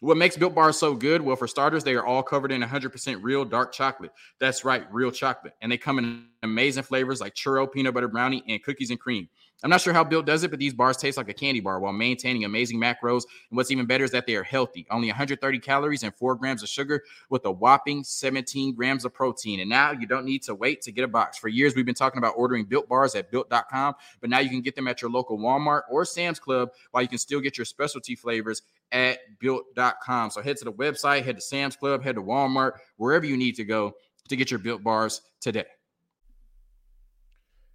What 0.00 0.16
makes 0.16 0.36
Built 0.36 0.54
Bars 0.54 0.78
so 0.78 0.94
good? 0.94 1.20
Well, 1.20 1.34
for 1.34 1.48
starters, 1.48 1.82
they 1.82 1.94
are 1.94 2.06
all 2.06 2.22
covered 2.22 2.52
in 2.52 2.62
100% 2.62 3.18
real 3.20 3.44
dark 3.44 3.72
chocolate. 3.72 4.12
That's 4.38 4.64
right, 4.64 4.86
real 4.92 5.10
chocolate. 5.10 5.54
And 5.60 5.72
they 5.72 5.76
come 5.76 5.98
in 5.98 6.26
amazing 6.44 6.84
flavors 6.84 7.20
like 7.20 7.34
churro, 7.34 7.70
peanut 7.70 7.94
butter 7.94 8.06
brownie, 8.06 8.44
and 8.46 8.62
cookies 8.62 8.90
and 8.90 9.00
cream. 9.00 9.28
I'm 9.64 9.70
not 9.70 9.80
sure 9.80 9.92
how 9.92 10.04
Built 10.04 10.24
does 10.24 10.44
it, 10.44 10.50
but 10.50 10.60
these 10.60 10.72
bars 10.72 10.96
taste 10.96 11.16
like 11.16 11.28
a 11.28 11.34
candy 11.34 11.58
bar 11.58 11.80
while 11.80 11.92
maintaining 11.92 12.44
amazing 12.44 12.78
macros. 12.78 13.24
And 13.50 13.56
what's 13.56 13.72
even 13.72 13.86
better 13.86 14.04
is 14.04 14.12
that 14.12 14.24
they 14.24 14.36
are 14.36 14.44
healthy. 14.44 14.86
Only 14.88 15.08
130 15.08 15.58
calories 15.58 16.04
and 16.04 16.14
4 16.14 16.36
grams 16.36 16.62
of 16.62 16.68
sugar 16.68 17.02
with 17.28 17.44
a 17.44 17.50
whopping 17.50 18.04
17 18.04 18.76
grams 18.76 19.04
of 19.04 19.12
protein. 19.12 19.58
And 19.58 19.68
now 19.68 19.90
you 19.90 20.06
don't 20.06 20.24
need 20.24 20.44
to 20.44 20.54
wait 20.54 20.80
to 20.82 20.92
get 20.92 21.02
a 21.02 21.08
box. 21.08 21.38
For 21.38 21.48
years, 21.48 21.74
we've 21.74 21.84
been 21.84 21.96
talking 21.96 22.18
about 22.18 22.34
ordering 22.36 22.66
Built 22.66 22.88
bars 22.88 23.16
at 23.16 23.32
Built.com, 23.32 23.94
but 24.20 24.30
now 24.30 24.38
you 24.38 24.48
can 24.48 24.60
get 24.60 24.76
them 24.76 24.86
at 24.86 25.02
your 25.02 25.10
local 25.10 25.38
Walmart 25.38 25.82
or 25.90 26.04
Sam's 26.04 26.38
Club 26.38 26.70
while 26.92 27.02
you 27.02 27.08
can 27.08 27.18
still 27.18 27.40
get 27.40 27.58
your 27.58 27.64
specialty 27.64 28.14
flavors 28.14 28.62
at 28.92 29.18
Built.com. 29.40 30.30
So 30.30 30.42
head 30.42 30.56
to 30.58 30.64
the 30.64 30.72
website, 30.72 31.24
head 31.24 31.36
to 31.36 31.42
Sam's 31.42 31.76
Club, 31.76 32.02
head 32.02 32.16
to 32.16 32.22
Walmart, 32.22 32.72
wherever 32.96 33.26
you 33.26 33.36
need 33.36 33.56
to 33.56 33.64
go 33.64 33.92
to 34.28 34.36
get 34.36 34.50
your 34.50 34.60
Built 34.60 34.82
bars 34.82 35.20
today. 35.40 35.64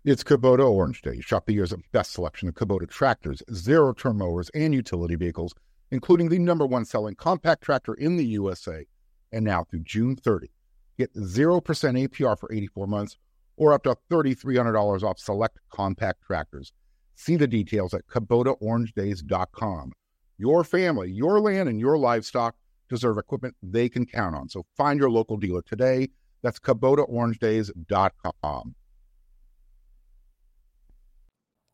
It's 0.06 0.24
Kubota 0.24 0.70
Orange 0.70 1.02
Day. 1.02 1.22
Shop 1.22 1.46
the 1.46 1.54
year's 1.54 1.74
best 1.94 2.12
selection 2.12 2.50
of 2.50 2.56
Kubota 2.56 2.90
tractors, 2.90 3.42
zero 3.54 3.94
turn 3.94 4.18
mowers, 4.18 4.50
and 4.54 4.74
utility 4.74 5.16
vehicles, 5.16 5.56
including 5.92 6.28
the 6.28 6.40
number 6.40 6.66
one 6.66 6.84
selling 6.84 7.16
compact 7.16 7.64
tractor 7.64 7.94
in 7.94 8.18
the 8.18 8.26
USA. 8.26 8.86
And 9.32 9.46
now 9.46 9.64
through 9.64 9.84
June 9.84 10.18
30, 10.18 10.52
get 10.98 11.14
0% 11.14 11.62
APR 11.62 12.38
for 12.38 12.52
84 12.52 12.88
months 12.88 13.18
or 13.56 13.72
up 13.72 13.84
to 13.84 13.96
$3,300 14.12 15.04
off 15.04 15.20
select 15.20 15.60
compact 15.70 16.22
tractors. 16.22 16.74
See 17.16 17.38
the 17.38 17.48
details 17.48 17.94
at 17.94 18.06
KubotaOrangeDays.com. 18.08 19.94
Your 20.38 20.64
family, 20.64 21.12
your 21.12 21.40
land, 21.40 21.68
and 21.70 21.80
your 21.80 21.98
livestock 21.98 22.56
deserve 22.90 23.18
equipment 23.18 23.56
they 23.62 23.88
can 23.90 24.06
count 24.06 24.36
on. 24.36 24.50
So 24.50 24.66
find 24.76 25.00
your 25.00 25.10
local 25.10 25.38
dealer 25.38 25.62
today. 25.62 26.10
That's 26.42 26.60
KubotaOrangeDays.com. 26.60 28.76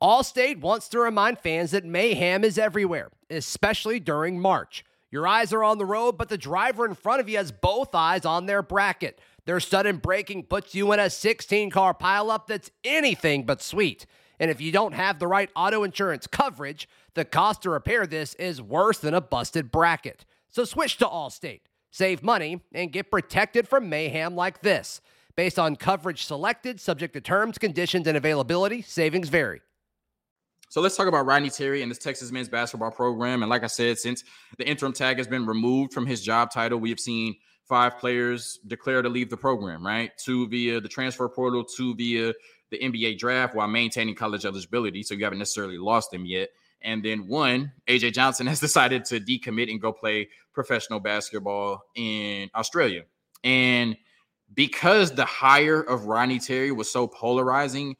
Allstate 0.02 0.62
wants 0.62 0.88
to 0.90 1.00
remind 1.00 1.40
fans 1.40 1.72
that 1.72 1.84
mayhem 1.84 2.46
is 2.46 2.58
everywhere, 2.58 3.10
especially 3.30 4.00
during 4.00 4.40
March. 4.40 4.86
Your 5.12 5.28
eyes 5.28 5.52
are 5.52 5.64
on 5.64 5.78
the 5.78 5.86
road, 5.86 6.18
but 6.18 6.30
the 6.30 6.38
driver 6.38 6.86
in 6.86 6.94
front 6.94 7.20
of 7.20 7.28
you 7.28 7.36
has 7.38 7.52
both 7.52 7.94
eyes 7.94 8.26
on 8.26 8.46
their 8.46 8.62
bracket. 8.62 9.20
Their 9.46 9.60
sudden 9.60 9.98
braking 9.98 10.44
puts 10.44 10.76
you 10.76 10.92
in 10.94 11.00
a 11.00 11.10
16 11.10 11.72
car 11.72 11.94
pileup 11.94 12.48
that's 12.48 12.72
anything 12.84 13.46
but 13.46 13.62
sweet. 13.62 14.06
And 14.40 14.50
if 14.50 14.62
you 14.62 14.72
don't 14.72 14.94
have 14.94 15.20
the 15.20 15.28
right 15.28 15.50
auto 15.56 15.84
insurance 15.84 16.28
coverage, 16.28 16.88
the 17.14 17.26
cost 17.26 17.64
to 17.64 17.70
repair 17.70 18.08
this 18.08 18.34
is 18.36 18.62
worse 18.62 19.00
than 19.00 19.14
a 19.14 19.22
busted 19.22 19.72
bracket. 19.72 20.26
So 20.50 20.64
switch 20.64 20.98
to 20.98 21.06
Allstate, 21.06 21.62
save 21.92 22.24
money, 22.24 22.62
and 22.74 22.92
get 22.92 23.12
protected 23.12 23.68
from 23.68 23.90
mayhem 23.90 24.36
like 24.36 24.62
this. 24.62 25.02
Based 25.36 25.60
on 25.60 25.76
coverage 25.76 26.26
selected, 26.26 26.80
subject 26.80 27.14
to 27.14 27.22
terms, 27.22 27.58
conditions, 27.58 28.08
and 28.08 28.18
availability, 28.18 28.82
savings 28.82 29.30
vary. 29.30 29.62
So 30.70 30.82
let's 30.82 30.96
talk 30.96 31.08
about 31.08 31.26
Rodney 31.26 31.50
Terry 31.50 31.82
and 31.82 31.90
this 31.90 31.98
Texas 31.98 32.32
men's 32.32 32.50
basketball 32.50 32.92
program. 32.92 33.42
And 33.42 33.50
like 33.50 33.64
I 33.64 33.68
said, 33.68 33.98
since 33.98 34.24
the 34.58 34.68
interim 34.68 34.94
tag 34.94 35.18
has 35.18 35.28
been 35.28 35.46
removed 35.46 35.94
from 35.94 36.06
his 36.06 36.22
job 36.22 36.52
title, 36.52 36.78
we 36.80 36.90
have 36.90 37.00
seen 37.00 37.36
five 37.68 37.98
players 37.98 38.60
declare 38.68 39.02
to 39.02 39.10
leave 39.10 39.30
the 39.30 39.38
program, 39.38 39.86
right? 39.86 40.12
Two 40.24 40.48
via 40.48 40.80
the 40.82 40.90
transfer 40.90 41.28
portal, 41.30 41.64
two 41.64 41.96
via 41.96 42.34
the 42.72 42.80
NBA 42.80 43.18
draft 43.18 43.56
while 43.56 43.68
maintaining 43.68 44.16
college 44.16 44.46
eligibility. 44.46 45.04
So 45.04 45.16
you 45.16 45.24
haven't 45.24 45.40
necessarily 45.40 45.78
lost 45.78 46.12
them 46.12 46.26
yet. 46.26 46.50
And 46.82 47.04
then 47.04 47.28
one, 47.28 47.72
AJ 47.88 48.14
Johnson 48.14 48.48
has 48.48 48.60
decided 48.60 49.06
to 49.06 49.20
decommit 49.20 49.70
and 49.70 49.82
go 49.82 49.92
play 49.92 50.30
professional 50.54 51.00
basketball 51.00 51.84
in 51.96 52.50
Australia. 52.56 53.04
And 53.44 53.98
because 54.54 55.14
the 55.14 55.26
hire 55.26 55.82
of 55.82 56.06
Ronnie 56.06 56.40
Terry 56.40 56.72
was 56.72 56.92
so 56.92 57.08
polarizing, 57.08 57.96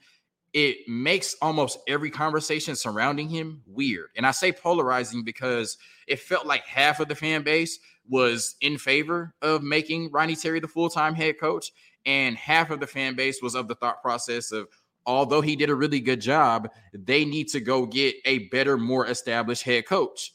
it 0.54 0.88
makes 0.88 1.36
almost 1.42 1.78
every 1.88 2.10
conversation 2.10 2.76
surrounding 2.76 3.30
him 3.30 3.62
weird. 3.68 4.08
And 4.16 4.26
I 4.26 4.32
say 4.32 4.52
polarizing 4.52 5.24
because 5.24 5.78
it 6.08 6.20
felt 6.20 6.48
like 6.48 6.66
half 6.66 7.00
of 7.00 7.08
the 7.08 7.16
fan 7.16 7.44
base 7.44 7.80
was 8.08 8.56
in 8.62 8.78
favor 8.80 9.36
of 9.44 9.62
making 9.62 10.10
Ronnie 10.12 10.36
Terry 10.36 10.60
the 10.60 10.68
full 10.68 10.90
time 10.90 11.14
head 11.14 11.40
coach, 11.40 11.72
and 12.06 12.38
half 12.38 12.72
of 12.72 12.80
the 12.80 12.88
fan 12.88 13.16
base 13.16 13.42
was 13.42 13.56
of 13.56 13.68
the 13.68 13.76
thought 13.76 14.02
process 14.02 14.52
of, 14.52 14.68
although 15.06 15.42
he 15.42 15.56
did 15.56 15.70
a 15.70 15.76
really 15.76 16.00
good 16.00 16.22
job, 16.22 16.70
they 16.94 17.26
need 17.26 17.48
to 17.50 17.60
go 17.60 17.86
get 17.86 18.16
a 18.26 18.48
better, 18.50 18.78
more 18.78 19.08
established 19.08 19.64
head 19.64 19.86
coach 19.86 20.34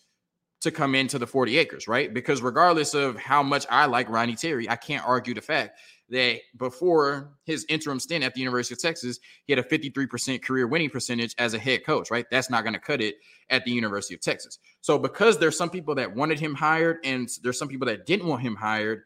to 0.61 0.71
come 0.71 0.95
into 0.95 1.19
the 1.19 1.27
40 1.27 1.59
acres, 1.59 1.87
right? 1.87 2.13
Because 2.13 2.41
regardless 2.41 2.95
of 2.95 3.17
how 3.17 3.43
much 3.43 3.67
I 3.71 3.85
like 3.85 4.09
Ronnie 4.09 4.35
Terry, 4.35 4.69
I 4.69 4.77
can't 4.77 5.07
argue 5.07 5.35
the 5.35 5.43
fact 5.43 5.79
that 6.11 6.41
before 6.57 7.33
his 7.45 7.65
interim 7.69 8.01
stint 8.01 8.25
at 8.25 8.35
the 8.35 8.41
University 8.41 8.75
of 8.75 8.81
Texas, 8.81 9.19
he 9.47 9.53
had 9.53 9.59
a 9.59 9.69
53% 9.69 10.43
career 10.43 10.67
winning 10.67 10.91
percentage 10.91 11.35
as 11.39 11.55
a 11.55 11.59
head 11.59 11.85
coach, 11.85 12.11
right? 12.11 12.27
That's 12.31 12.51
not 12.51 12.63
going 12.63 12.75
to 12.75 12.81
cut 12.81 13.01
it 13.01 13.17
at 13.51 13.65
the 13.65 13.71
University 13.71 14.15
of 14.15 14.21
Texas. 14.21 14.59
So, 14.81 14.99
because 14.99 15.39
there's 15.39 15.57
some 15.57 15.71
people 15.71 15.95
that 15.97 16.15
wanted 16.15 16.41
him 16.41 16.55
hired 16.55 16.99
and 17.05 17.29
there's 17.43 17.59
some 17.59 17.69
people 17.69 17.87
that 17.87 18.07
didn't 18.07 18.27
want 18.27 18.43
him 18.43 18.55
hired, 18.55 19.03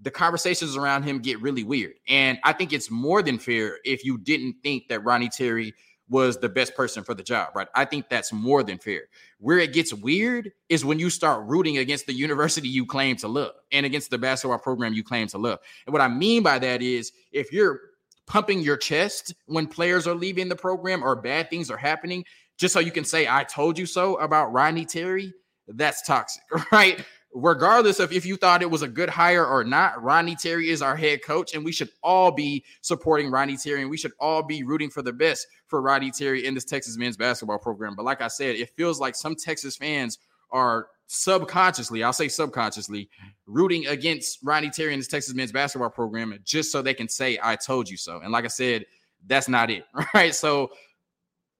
the 0.00 0.10
conversations 0.10 0.76
around 0.76 1.02
him 1.02 1.18
get 1.18 1.40
really 1.40 1.64
weird. 1.64 1.94
And 2.08 2.38
I 2.44 2.52
think 2.52 2.72
it's 2.72 2.90
more 2.90 3.22
than 3.22 3.38
fair 3.38 3.78
if 3.84 4.04
you 4.04 4.18
didn't 4.18 4.56
think 4.62 4.88
that 4.88 5.04
Ronnie 5.04 5.28
Terry 5.28 5.74
was 6.08 6.38
the 6.38 6.48
best 6.48 6.74
person 6.74 7.04
for 7.04 7.14
the 7.14 7.22
job, 7.22 7.50
right? 7.54 7.68
I 7.74 7.84
think 7.84 8.08
that's 8.08 8.32
more 8.32 8.62
than 8.62 8.78
fair. 8.78 9.02
Where 9.38 9.58
it 9.58 9.72
gets 9.72 9.92
weird 9.92 10.52
is 10.68 10.84
when 10.84 10.98
you 10.98 11.10
start 11.10 11.46
rooting 11.46 11.78
against 11.78 12.06
the 12.06 12.14
university 12.14 12.68
you 12.68 12.86
claim 12.86 13.16
to 13.16 13.28
love 13.28 13.52
and 13.72 13.84
against 13.84 14.10
the 14.10 14.18
basketball 14.18 14.58
program 14.58 14.94
you 14.94 15.04
claim 15.04 15.26
to 15.28 15.38
love. 15.38 15.58
And 15.86 15.92
what 15.92 16.00
I 16.00 16.08
mean 16.08 16.42
by 16.42 16.58
that 16.60 16.80
is 16.80 17.12
if 17.32 17.52
you're 17.52 17.80
pumping 18.26 18.60
your 18.60 18.76
chest 18.76 19.34
when 19.46 19.66
players 19.66 20.06
are 20.06 20.14
leaving 20.14 20.48
the 20.48 20.56
program 20.56 21.02
or 21.02 21.16
bad 21.16 21.50
things 21.50 21.70
are 21.70 21.76
happening, 21.76 22.24
just 22.56 22.72
so 22.72 22.80
you 22.80 22.92
can 22.92 23.04
say, 23.04 23.28
I 23.28 23.44
told 23.44 23.78
you 23.78 23.86
so 23.86 24.16
about 24.16 24.52
Ronnie 24.52 24.86
Terry, 24.86 25.32
that's 25.66 26.02
toxic, 26.06 26.42
right? 26.72 27.04
Regardless 27.34 28.00
of 28.00 28.12
if 28.12 28.24
you 28.24 28.36
thought 28.36 28.62
it 28.62 28.70
was 28.70 28.82
a 28.82 28.88
good 28.88 29.08
hire 29.08 29.46
or 29.46 29.64
not, 29.64 30.02
Ronnie 30.02 30.36
Terry 30.36 30.70
is 30.70 30.82
our 30.82 30.96
head 30.96 31.22
coach, 31.22 31.54
and 31.54 31.64
we 31.64 31.72
should 31.72 31.90
all 32.02 32.30
be 32.30 32.64
supporting 32.80 33.30
Ronnie 33.30 33.56
Terry, 33.56 33.82
and 33.82 33.90
we 33.90 33.96
should 33.96 34.12
all 34.18 34.42
be 34.42 34.62
rooting 34.62 34.90
for 34.90 35.02
the 35.02 35.12
best 35.12 35.46
for 35.66 35.82
Ronnie 35.82 36.10
Terry 36.10 36.46
in 36.46 36.54
this 36.54 36.64
Texas 36.64 36.96
men's 36.96 37.16
basketball 37.16 37.58
program. 37.58 37.94
But 37.94 38.04
like 38.04 38.22
I 38.22 38.28
said, 38.28 38.56
it 38.56 38.70
feels 38.76 38.98
like 38.98 39.14
some 39.14 39.34
Texas 39.36 39.76
fans 39.76 40.18
are 40.50 40.88
subconsciously, 41.06 42.02
I'll 42.02 42.12
say 42.12 42.28
subconsciously, 42.28 43.08
rooting 43.46 43.86
against 43.86 44.38
Ronnie 44.42 44.70
Terry 44.70 44.92
and 44.92 45.00
this 45.00 45.08
Texas 45.08 45.34
men's 45.34 45.52
basketball 45.52 45.90
program 45.90 46.38
just 46.44 46.72
so 46.72 46.82
they 46.82 46.94
can 46.94 47.08
say, 47.08 47.38
I 47.42 47.56
told 47.56 47.88
you 47.88 47.96
so. 47.96 48.20
And 48.20 48.32
like 48.32 48.44
I 48.44 48.48
said, 48.48 48.84
that's 49.26 49.48
not 49.48 49.70
it, 49.70 49.84
right? 50.14 50.34
So 50.34 50.70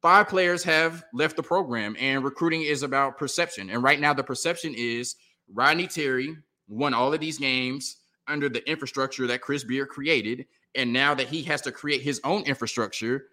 five 0.01 0.29
players 0.29 0.63
have 0.65 1.05
left 1.13 1.37
the 1.37 1.43
program, 1.43 1.95
and 1.99 2.25
recruiting 2.25 2.63
is 2.63 2.83
about 2.83 3.19
perception. 3.19 3.69
And 3.69 3.83
right 3.83 4.01
now, 4.01 4.15
the 4.15 4.25
perception 4.25 4.75
is– 4.75 5.15
Rodney 5.53 5.87
Terry 5.87 6.37
won 6.69 6.95
all 6.95 7.13
of 7.13 7.21
these 7.21 7.39
games 7.39 7.97
under 8.27 8.49
the 8.49 8.69
infrastructure 8.69 9.27
that 9.27 9.41
Chris 9.41 9.65
Beard 9.65 9.89
created. 9.89 10.47
And 10.75 10.93
now 10.93 11.15
that 11.15 11.29
he 11.29 11.43
has 11.45 11.63
to 11.63 11.73
create 11.73 12.03
his 12.03 12.21
own 12.25 12.43
infrastructure, 12.43 13.27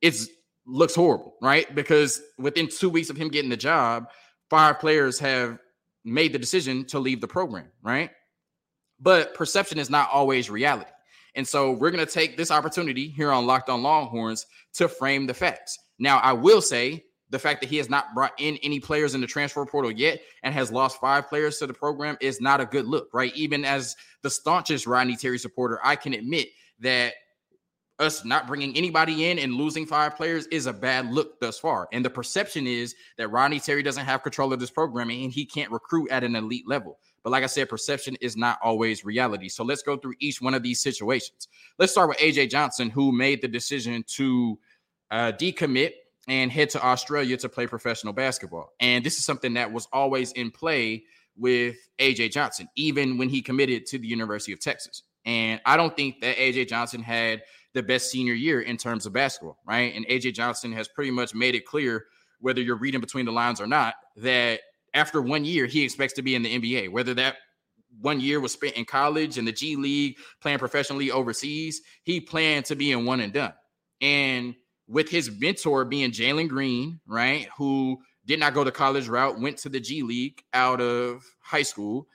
it's 0.00 0.28
looks 0.66 0.94
horrible, 0.94 1.34
right? 1.42 1.74
Because 1.74 2.22
within 2.38 2.68
two 2.68 2.90
weeks 2.90 3.10
of 3.10 3.16
him 3.16 3.28
getting 3.28 3.50
the 3.50 3.56
job, 3.56 4.08
five 4.48 4.78
players 4.78 5.18
have 5.18 5.58
made 6.04 6.32
the 6.32 6.38
decision 6.38 6.84
to 6.86 6.98
leave 6.98 7.20
the 7.20 7.28
program, 7.28 7.66
right? 7.82 8.10
But 9.00 9.34
perception 9.34 9.78
is 9.78 9.90
not 9.90 10.10
always 10.12 10.48
reality. 10.50 10.90
And 11.34 11.46
so 11.46 11.72
we're 11.72 11.90
going 11.90 12.04
to 12.04 12.12
take 12.12 12.36
this 12.36 12.50
opportunity 12.50 13.08
here 13.08 13.32
on 13.32 13.46
Locked 13.46 13.68
on 13.68 13.82
Longhorns 13.82 14.46
to 14.74 14.88
frame 14.88 15.26
the 15.26 15.34
facts. 15.34 15.78
Now, 15.98 16.18
I 16.18 16.32
will 16.32 16.62
say 16.62 17.04
the 17.30 17.38
fact 17.38 17.60
that 17.60 17.70
he 17.70 17.76
has 17.76 17.88
not 17.88 18.14
brought 18.14 18.32
in 18.38 18.58
any 18.62 18.80
players 18.80 19.14
in 19.14 19.20
the 19.20 19.26
transfer 19.26 19.64
portal 19.64 19.90
yet 19.90 20.20
and 20.42 20.52
has 20.52 20.70
lost 20.70 21.00
five 21.00 21.28
players 21.28 21.58
to 21.58 21.66
the 21.66 21.74
program 21.74 22.16
is 22.20 22.40
not 22.40 22.60
a 22.60 22.66
good 22.66 22.86
look, 22.86 23.08
right? 23.12 23.34
Even 23.34 23.64
as 23.64 23.96
the 24.22 24.30
staunchest 24.30 24.86
Rodney 24.86 25.16
Terry 25.16 25.38
supporter, 25.38 25.78
I 25.82 25.96
can 25.96 26.12
admit 26.12 26.48
that 26.80 27.14
us 28.00 28.24
not 28.24 28.46
bringing 28.46 28.76
anybody 28.76 29.30
in 29.30 29.38
and 29.38 29.54
losing 29.54 29.86
five 29.86 30.16
players 30.16 30.46
is 30.46 30.66
a 30.66 30.72
bad 30.72 31.12
look 31.12 31.38
thus 31.38 31.58
far. 31.58 31.86
And 31.92 32.04
the 32.04 32.10
perception 32.10 32.66
is 32.66 32.94
that 33.18 33.28
Rodney 33.28 33.60
Terry 33.60 33.82
doesn't 33.82 34.06
have 34.06 34.22
control 34.22 34.52
of 34.52 34.58
this 34.58 34.70
program 34.70 35.10
and 35.10 35.30
he 35.30 35.44
can't 35.44 35.70
recruit 35.70 36.10
at 36.10 36.24
an 36.24 36.34
elite 36.34 36.66
level. 36.66 36.98
But 37.22 37.30
like 37.30 37.44
I 37.44 37.46
said, 37.46 37.68
perception 37.68 38.16
is 38.22 38.36
not 38.36 38.58
always 38.62 39.04
reality. 39.04 39.50
So 39.50 39.62
let's 39.62 39.82
go 39.82 39.98
through 39.98 40.14
each 40.18 40.40
one 40.40 40.54
of 40.54 40.62
these 40.62 40.80
situations. 40.80 41.48
Let's 41.78 41.92
start 41.92 42.08
with 42.08 42.18
AJ 42.18 42.50
Johnson, 42.50 42.88
who 42.88 43.12
made 43.12 43.42
the 43.42 43.48
decision 43.48 44.02
to 44.14 44.58
uh, 45.10 45.32
decommit 45.38 45.92
and 46.28 46.52
head 46.52 46.70
to 46.70 46.84
Australia 46.84 47.36
to 47.38 47.48
play 47.48 47.66
professional 47.66 48.12
basketball. 48.12 48.72
And 48.80 49.04
this 49.04 49.18
is 49.18 49.24
something 49.24 49.54
that 49.54 49.72
was 49.72 49.88
always 49.92 50.32
in 50.32 50.50
play 50.50 51.04
with 51.36 51.76
AJ 51.98 52.32
Johnson, 52.32 52.68
even 52.76 53.18
when 53.18 53.28
he 53.28 53.42
committed 53.42 53.86
to 53.86 53.98
the 53.98 54.06
University 54.06 54.52
of 54.52 54.60
Texas. 54.60 55.02
And 55.24 55.60
I 55.64 55.76
don't 55.76 55.96
think 55.96 56.20
that 56.20 56.36
AJ 56.36 56.68
Johnson 56.68 57.02
had 57.02 57.42
the 57.72 57.82
best 57.82 58.10
senior 58.10 58.34
year 58.34 58.60
in 58.60 58.76
terms 58.76 59.06
of 59.06 59.12
basketball, 59.12 59.58
right? 59.66 59.94
And 59.94 60.06
AJ 60.06 60.34
Johnson 60.34 60.72
has 60.72 60.88
pretty 60.88 61.10
much 61.10 61.34
made 61.34 61.54
it 61.54 61.64
clear, 61.64 62.06
whether 62.40 62.60
you're 62.60 62.76
reading 62.76 63.00
between 63.00 63.26
the 63.26 63.32
lines 63.32 63.60
or 63.60 63.66
not, 63.66 63.94
that 64.16 64.60
after 64.92 65.22
one 65.22 65.44
year, 65.44 65.66
he 65.66 65.84
expects 65.84 66.14
to 66.14 66.22
be 66.22 66.34
in 66.34 66.42
the 66.42 66.58
NBA, 66.58 66.90
whether 66.90 67.14
that 67.14 67.36
one 68.00 68.20
year 68.20 68.40
was 68.40 68.52
spent 68.52 68.74
in 68.74 68.84
college 68.84 69.38
and 69.38 69.46
the 69.46 69.52
G 69.52 69.76
League, 69.76 70.16
playing 70.40 70.58
professionally 70.58 71.10
overseas, 71.10 71.80
he 72.02 72.20
planned 72.20 72.64
to 72.66 72.76
be 72.76 72.92
in 72.92 73.04
one 73.04 73.20
and 73.20 73.32
done. 73.32 73.52
And 74.00 74.54
with 74.90 75.08
his 75.08 75.30
mentor 75.38 75.84
being 75.84 76.10
Jalen 76.10 76.48
Green, 76.48 76.98
right, 77.06 77.48
who 77.56 77.96
did 78.26 78.40
not 78.40 78.54
go 78.54 78.64
the 78.64 78.72
college 78.72 79.06
route, 79.08 79.40
went 79.40 79.56
to 79.58 79.68
the 79.68 79.78
G 79.78 80.02
League 80.02 80.42
out 80.52 80.80
of 80.80 81.24
high 81.38 81.62
school. 81.62 82.08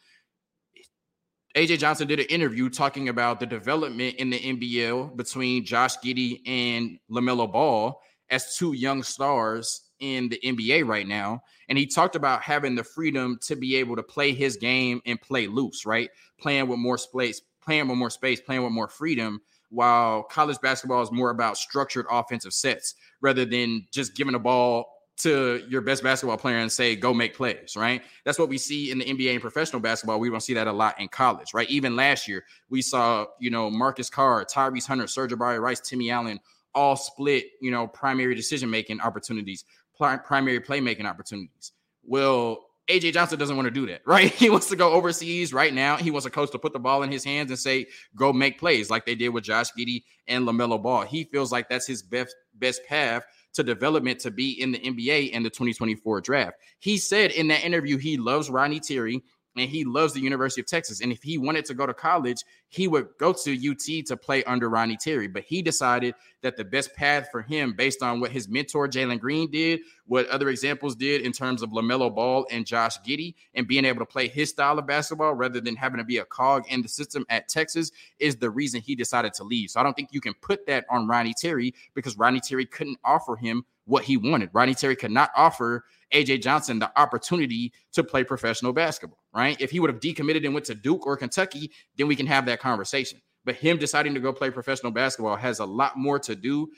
AJ 1.56 1.80
Johnson 1.80 2.06
did 2.06 2.20
an 2.20 2.26
interview 2.26 2.70
talking 2.70 3.08
about 3.08 3.40
the 3.40 3.46
development 3.46 4.16
in 4.18 4.30
the 4.30 4.40
NBL 4.40 5.16
between 5.16 5.64
Josh 5.64 5.96
Giddey 6.00 6.42
and 6.46 7.00
LaMelo 7.10 7.50
Ball 7.50 7.98
as 8.30 8.58
two 8.58 8.74
young 8.74 9.04
stars 9.04 9.84
in 10.02 10.28
the 10.28 10.40
NBA 10.44 10.86
right 10.86 11.08
now. 11.08 11.42
And 11.70 11.78
he 11.78 11.88
talked 11.88 12.18
about 12.18 12.42
having 12.42 12.76
the 12.76 12.84
freedom 12.84 13.40
to 13.44 13.56
be 13.56 13.78
able 13.78 13.96
to 13.96 14.04
play 14.04 14.34
his 14.34 14.58
game 14.58 15.00
and 15.06 15.22
play 15.22 15.48
loose, 15.48 15.86
right? 15.86 16.10
Playing 16.42 16.68
with 16.68 16.80
more 16.80 16.98
space, 16.98 17.42
playing 17.64 17.88
with 17.88 17.98
more 17.98 18.10
space, 18.10 18.42
playing 18.42 18.64
with 18.64 18.74
more 18.74 18.90
freedom 18.90 19.40
while 19.76 20.24
college 20.24 20.60
basketball 20.62 21.02
is 21.02 21.12
more 21.12 21.30
about 21.30 21.58
structured 21.58 22.06
offensive 22.10 22.54
sets 22.54 22.96
rather 23.22 23.44
than 23.44 23.86
just 23.92 24.16
giving 24.16 24.34
a 24.34 24.40
ball 24.40 24.88
to 25.18 25.64
your 25.70 25.82
best 25.82 26.04
basketball 26.04 26.38
player 26.38 26.58
and 26.58 26.72
say, 26.72 26.96
go 26.96 27.14
make 27.14 27.36
plays, 27.36 27.76
right? 27.76 28.02
That's 28.24 28.40
what 28.40 28.50
we 28.50 28.58
see 28.58 28.92
in 28.92 29.00
the 29.00 29.06
NBA 29.06 29.34
and 29.34 29.42
professional 29.42 29.82
basketball. 29.82 30.20
We 30.20 30.30
don't 30.30 30.42
see 30.42 30.54
that 30.54 30.68
a 30.68 30.72
lot 30.72 31.00
in 31.00 31.08
college, 31.08 31.54
right? 31.54 31.70
Even 31.70 31.96
last 31.96 32.28
year, 32.28 32.44
we 32.70 32.82
saw, 32.82 33.26
you 33.40 33.50
know, 33.50 33.70
Marcus 33.70 34.10
Carr, 34.10 34.46
Tyrese 34.46 34.88
Hunter, 34.88 35.06
Sir'Jabari 35.06 35.60
Rice, 35.60 35.80
Timmy 35.82 36.10
Allen 36.10 36.40
all 36.74 36.96
split, 36.96 37.46
you 37.62 37.72
know, 37.72 37.88
primary 37.88 38.36
decision 38.36 38.70
making 38.70 39.00
opportunities, 39.00 39.64
primary 39.98 40.60
playmaking 40.60 41.06
opportunities. 41.06 41.72
Well, 42.04 42.65
AJ 42.88 43.14
Johnson 43.14 43.40
doesn't 43.40 43.56
want 43.56 43.66
to 43.66 43.72
do 43.72 43.88
that, 43.88 44.02
right? 44.06 44.32
He 44.32 44.50
wants 44.50 44.68
to 44.70 44.76
go 44.76 44.92
overseas 44.92 45.54
right 45.54 45.74
now. 45.74 45.98
He 45.98 46.12
wants 46.12 46.26
a 46.26 46.30
coach 46.30 46.52
to 46.52 46.60
put 46.60 46.74
the 46.74 46.80
ball 46.80 47.04
in 47.04 47.12
his 47.12 47.24
hands 47.24 47.52
and 47.52 47.60
say, 47.60 47.88
go 48.16 48.32
make 48.32 48.60
plays 48.60 48.90
like 48.90 49.06
they 49.06 49.16
did 49.16 49.30
with 49.30 49.44
Josh 49.44 49.68
Giddey 49.78 50.04
and 50.28 50.48
LaMelo 50.48 50.82
Ball. 50.82 51.02
He 51.02 51.24
feels 51.26 51.52
like 51.52 51.70
that's 51.70 51.88
his 51.88 52.02
best, 52.02 52.36
best 52.56 52.86
path 52.86 53.26
to 53.54 53.64
development 53.64 54.20
to 54.20 54.32
be 54.32 54.62
in 54.62 54.72
the 54.72 54.80
NBA 54.80 55.32
in 55.32 55.42
the 55.42 55.50
2024 55.50 56.22
draft. 56.22 56.58
He 56.80 56.98
said 56.98 57.32
in 57.32 57.48
that 57.48 57.64
interview 57.64 57.98
he 57.98 58.18
loves 58.18 58.50
Ronnie 58.50 58.82
Terry 58.82 59.24
and 59.56 59.70
he 59.70 59.84
loves 59.84 60.14
the 60.14 60.20
University 60.20 60.62
of 60.62 60.68
Texas. 60.68 61.02
And 61.02 61.12
if 61.12 61.24
he 61.24 61.38
wanted 61.38 61.66
to 61.66 61.74
go 61.74 61.86
to 61.86 61.94
college, 61.94 62.44
he 62.68 62.88
would 62.88 63.08
go 63.20 63.34
to 63.34 63.72
UT 63.72 64.06
to 64.08 64.18
play 64.18 64.44
under 64.44 64.70
Ronnie 64.70 64.98
Terry. 64.98 65.28
But 65.28 65.44
he 65.44 65.62
decided 65.62 66.16
that 66.42 66.58
the 66.58 66.66
best 66.66 66.94
path 66.96 67.30
for 67.32 67.42
him, 67.42 67.74
based 67.74 68.04
on 68.04 68.20
what 68.20 68.32
his 68.32 68.50
mentor 68.50 68.88
Jalen 68.88 69.20
Green 69.20 69.50
did, 69.50 69.80
what 70.06 70.28
other 70.28 70.50
examples 70.50 70.96
did 70.96 71.22
in 71.22 71.32
terms 71.32 71.62
of 71.62 71.72
LaMelo 71.72 72.14
Ball 72.14 72.46
and 72.52 72.66
Josh 72.66 73.00
Giddey, 73.02 73.36
and 73.54 73.68
being 73.68 73.86
able 73.86 74.00
to 74.00 74.06
play 74.06 74.28
his 74.28 74.50
style 74.50 74.78
of 74.78 74.86
basketball 74.86 75.34
rather 75.34 75.62
than 75.62 75.76
having 75.76 75.98
to 75.98 76.04
be 76.04 76.18
a 76.18 76.26
cog 76.26 76.66
in 76.70 76.82
the 76.82 76.88
system 76.88 77.26
at 77.30 77.48
Texas, 77.48 77.92
is 78.20 78.36
the 78.38 78.50
reason 78.50 78.82
he 78.82 78.96
decided 78.96 79.34
to 79.36 79.44
leave. 79.44 79.70
So 79.72 79.80
I 79.80 79.84
don't 79.84 79.96
think 79.96 80.10
you 80.12 80.22
can 80.22 80.34
put 80.42 80.66
that 80.68 80.86
on 80.90 81.08
Ronnie 81.08 81.34
Terry 81.34 81.74
because 81.94 82.18
Ronnie 82.18 82.42
Terry 82.42 82.66
couldn't 82.66 83.00
offer 83.04 83.36
him 83.36 83.66
what 83.86 84.04
he 84.04 84.18
wanted. 84.18 84.50
Ronnie 84.54 84.76
Terry 84.76 84.96
could 84.96 85.12
not 85.12 85.32
offer 85.36 85.86
AJ 86.14 86.42
Johnson 86.42 86.80
the 86.80 86.92
opportunity 87.00 87.72
to 87.94 88.04
play 88.04 88.24
professional 88.24 88.74
basketball, 88.74 89.24
right? 89.34 89.60
If 89.60 89.72
he 89.72 89.80
would 89.80 89.90
have 89.90 90.00
decommitted 90.00 90.46
and 90.46 90.54
went 90.54 90.66
to 90.68 90.76
Duke 90.76 91.06
or 91.06 91.18
Kentucky, 91.18 91.72
then 91.98 92.08
we 92.08 92.16
can 92.16 92.28
have 92.28 92.46
that 92.48 92.60
conversation. 92.60 93.22
But 93.44 93.56
him 93.56 93.78
deciding 93.78 94.14
to 94.16 94.20
go 94.20 94.34
play 94.34 94.50
professional 94.50 94.92
basketball 94.92 95.36
has 95.36 95.60
a 95.60 95.66
lot 95.66 95.98
more 95.98 96.20
to 96.20 96.36
do 96.36 96.70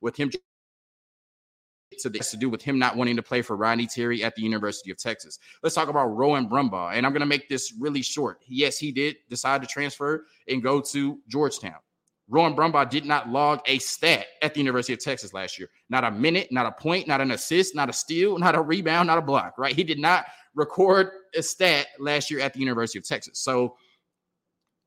with 0.00 0.16
him 0.16 0.30
to 0.30 2.08
this 2.08 2.30
to 2.30 2.36
do 2.36 2.48
with 2.48 2.62
him 2.62 2.78
not 2.78 2.96
wanting 2.96 3.16
to 3.16 3.22
play 3.22 3.42
for 3.42 3.56
Rodney 3.56 3.86
Terry 3.86 4.22
at 4.22 4.34
the 4.34 4.42
University 4.42 4.90
of 4.90 4.96
Texas. 4.96 5.38
Let's 5.62 5.74
talk 5.74 5.88
about 5.88 6.06
Rowan 6.06 6.48
Brumbaugh, 6.48 6.92
and 6.94 7.04
I'm 7.04 7.12
going 7.12 7.20
to 7.20 7.26
make 7.26 7.48
this 7.48 7.74
really 7.78 8.00
short. 8.00 8.38
Yes, 8.46 8.78
he 8.78 8.92
did 8.92 9.16
decide 9.28 9.60
to 9.62 9.66
transfer 9.66 10.24
and 10.48 10.62
go 10.62 10.80
to 10.80 11.18
Georgetown. 11.28 11.74
Rowan 12.30 12.54
Brumbaugh 12.54 12.88
did 12.88 13.04
not 13.04 13.28
log 13.28 13.60
a 13.66 13.78
stat 13.80 14.26
at 14.40 14.54
the 14.54 14.60
University 14.60 14.92
of 14.92 15.00
Texas 15.00 15.34
last 15.34 15.58
year. 15.58 15.68
Not 15.88 16.04
a 16.04 16.10
minute, 16.12 16.52
not 16.52 16.64
a 16.64 16.70
point, 16.70 17.08
not 17.08 17.20
an 17.20 17.32
assist, 17.32 17.74
not 17.74 17.90
a 17.90 17.92
steal, 17.92 18.38
not 18.38 18.54
a 18.54 18.62
rebound, 18.62 19.08
not 19.08 19.18
a 19.18 19.22
block, 19.22 19.58
right? 19.58 19.74
He 19.74 19.82
did 19.82 19.98
not 19.98 20.26
record 20.54 21.10
a 21.34 21.42
stat 21.42 21.88
last 21.98 22.30
year 22.30 22.38
at 22.38 22.54
the 22.54 22.60
University 22.60 22.98
of 23.00 23.04
Texas. 23.04 23.40
So 23.40 23.74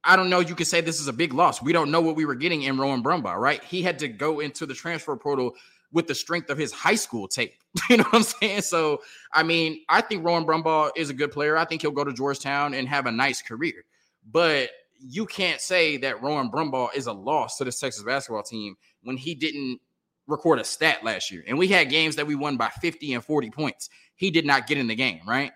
I 0.05 0.15
don't 0.15 0.29
know. 0.29 0.39
You 0.39 0.55
could 0.55 0.67
say 0.67 0.79
this 0.79 1.01
is 1.01 1.07
a 1.07 1.13
big 1.13 1.33
loss. 1.33 1.61
We 1.61 1.73
don't 1.73 1.91
know 1.91 2.01
what 2.01 2.15
we 2.15 2.25
were 2.25 2.35
getting 2.35 2.63
in 2.63 2.77
Rowan 2.77 3.03
Brumbaugh, 3.03 3.35
right? 3.35 3.63
He 3.63 3.81
had 3.81 3.99
to 3.99 4.07
go 4.07 4.39
into 4.39 4.65
the 4.65 4.73
transfer 4.73 5.15
portal 5.17 5.53
with 5.91 6.07
the 6.07 6.15
strength 6.15 6.49
of 6.49 6.57
his 6.57 6.71
high 6.71 6.95
school 6.95 7.27
tape. 7.27 7.53
You 7.89 7.97
know 7.97 8.03
what 8.03 8.15
I'm 8.15 8.23
saying? 8.23 8.61
So, 8.61 9.01
I 9.33 9.41
mean, 9.41 9.81
I 9.89 9.99
think 10.01 10.23
Rowan 10.23 10.45
Brumbaugh 10.45 10.91
is 10.95 11.09
a 11.09 11.13
good 11.13 11.31
player. 11.31 11.57
I 11.57 11.65
think 11.65 11.81
he'll 11.81 11.91
go 11.91 12.03
to 12.03 12.13
Georgetown 12.13 12.75
and 12.75 12.87
have 12.87 13.07
a 13.07 13.11
nice 13.11 13.41
career. 13.41 13.83
But 14.31 14.69
you 15.05 15.25
can't 15.25 15.59
say 15.59 15.97
that 15.97 16.21
Rowan 16.21 16.49
Brumbaugh 16.49 16.95
is 16.95 17.07
a 17.07 17.13
loss 17.13 17.57
to 17.57 17.63
the 17.63 17.71
Texas 17.71 18.03
basketball 18.03 18.43
team 18.43 18.75
when 19.03 19.17
he 19.17 19.35
didn't 19.35 19.79
record 20.27 20.59
a 20.59 20.63
stat 20.63 21.03
last 21.03 21.31
year. 21.31 21.43
And 21.47 21.57
we 21.57 21.67
had 21.67 21.89
games 21.89 22.15
that 22.15 22.27
we 22.27 22.35
won 22.35 22.55
by 22.55 22.69
50 22.69 23.13
and 23.13 23.23
40 23.23 23.49
points. 23.51 23.89
He 24.15 24.31
did 24.31 24.45
not 24.45 24.67
get 24.67 24.77
in 24.77 24.87
the 24.87 24.95
game, 24.95 25.19
right? 25.27 25.51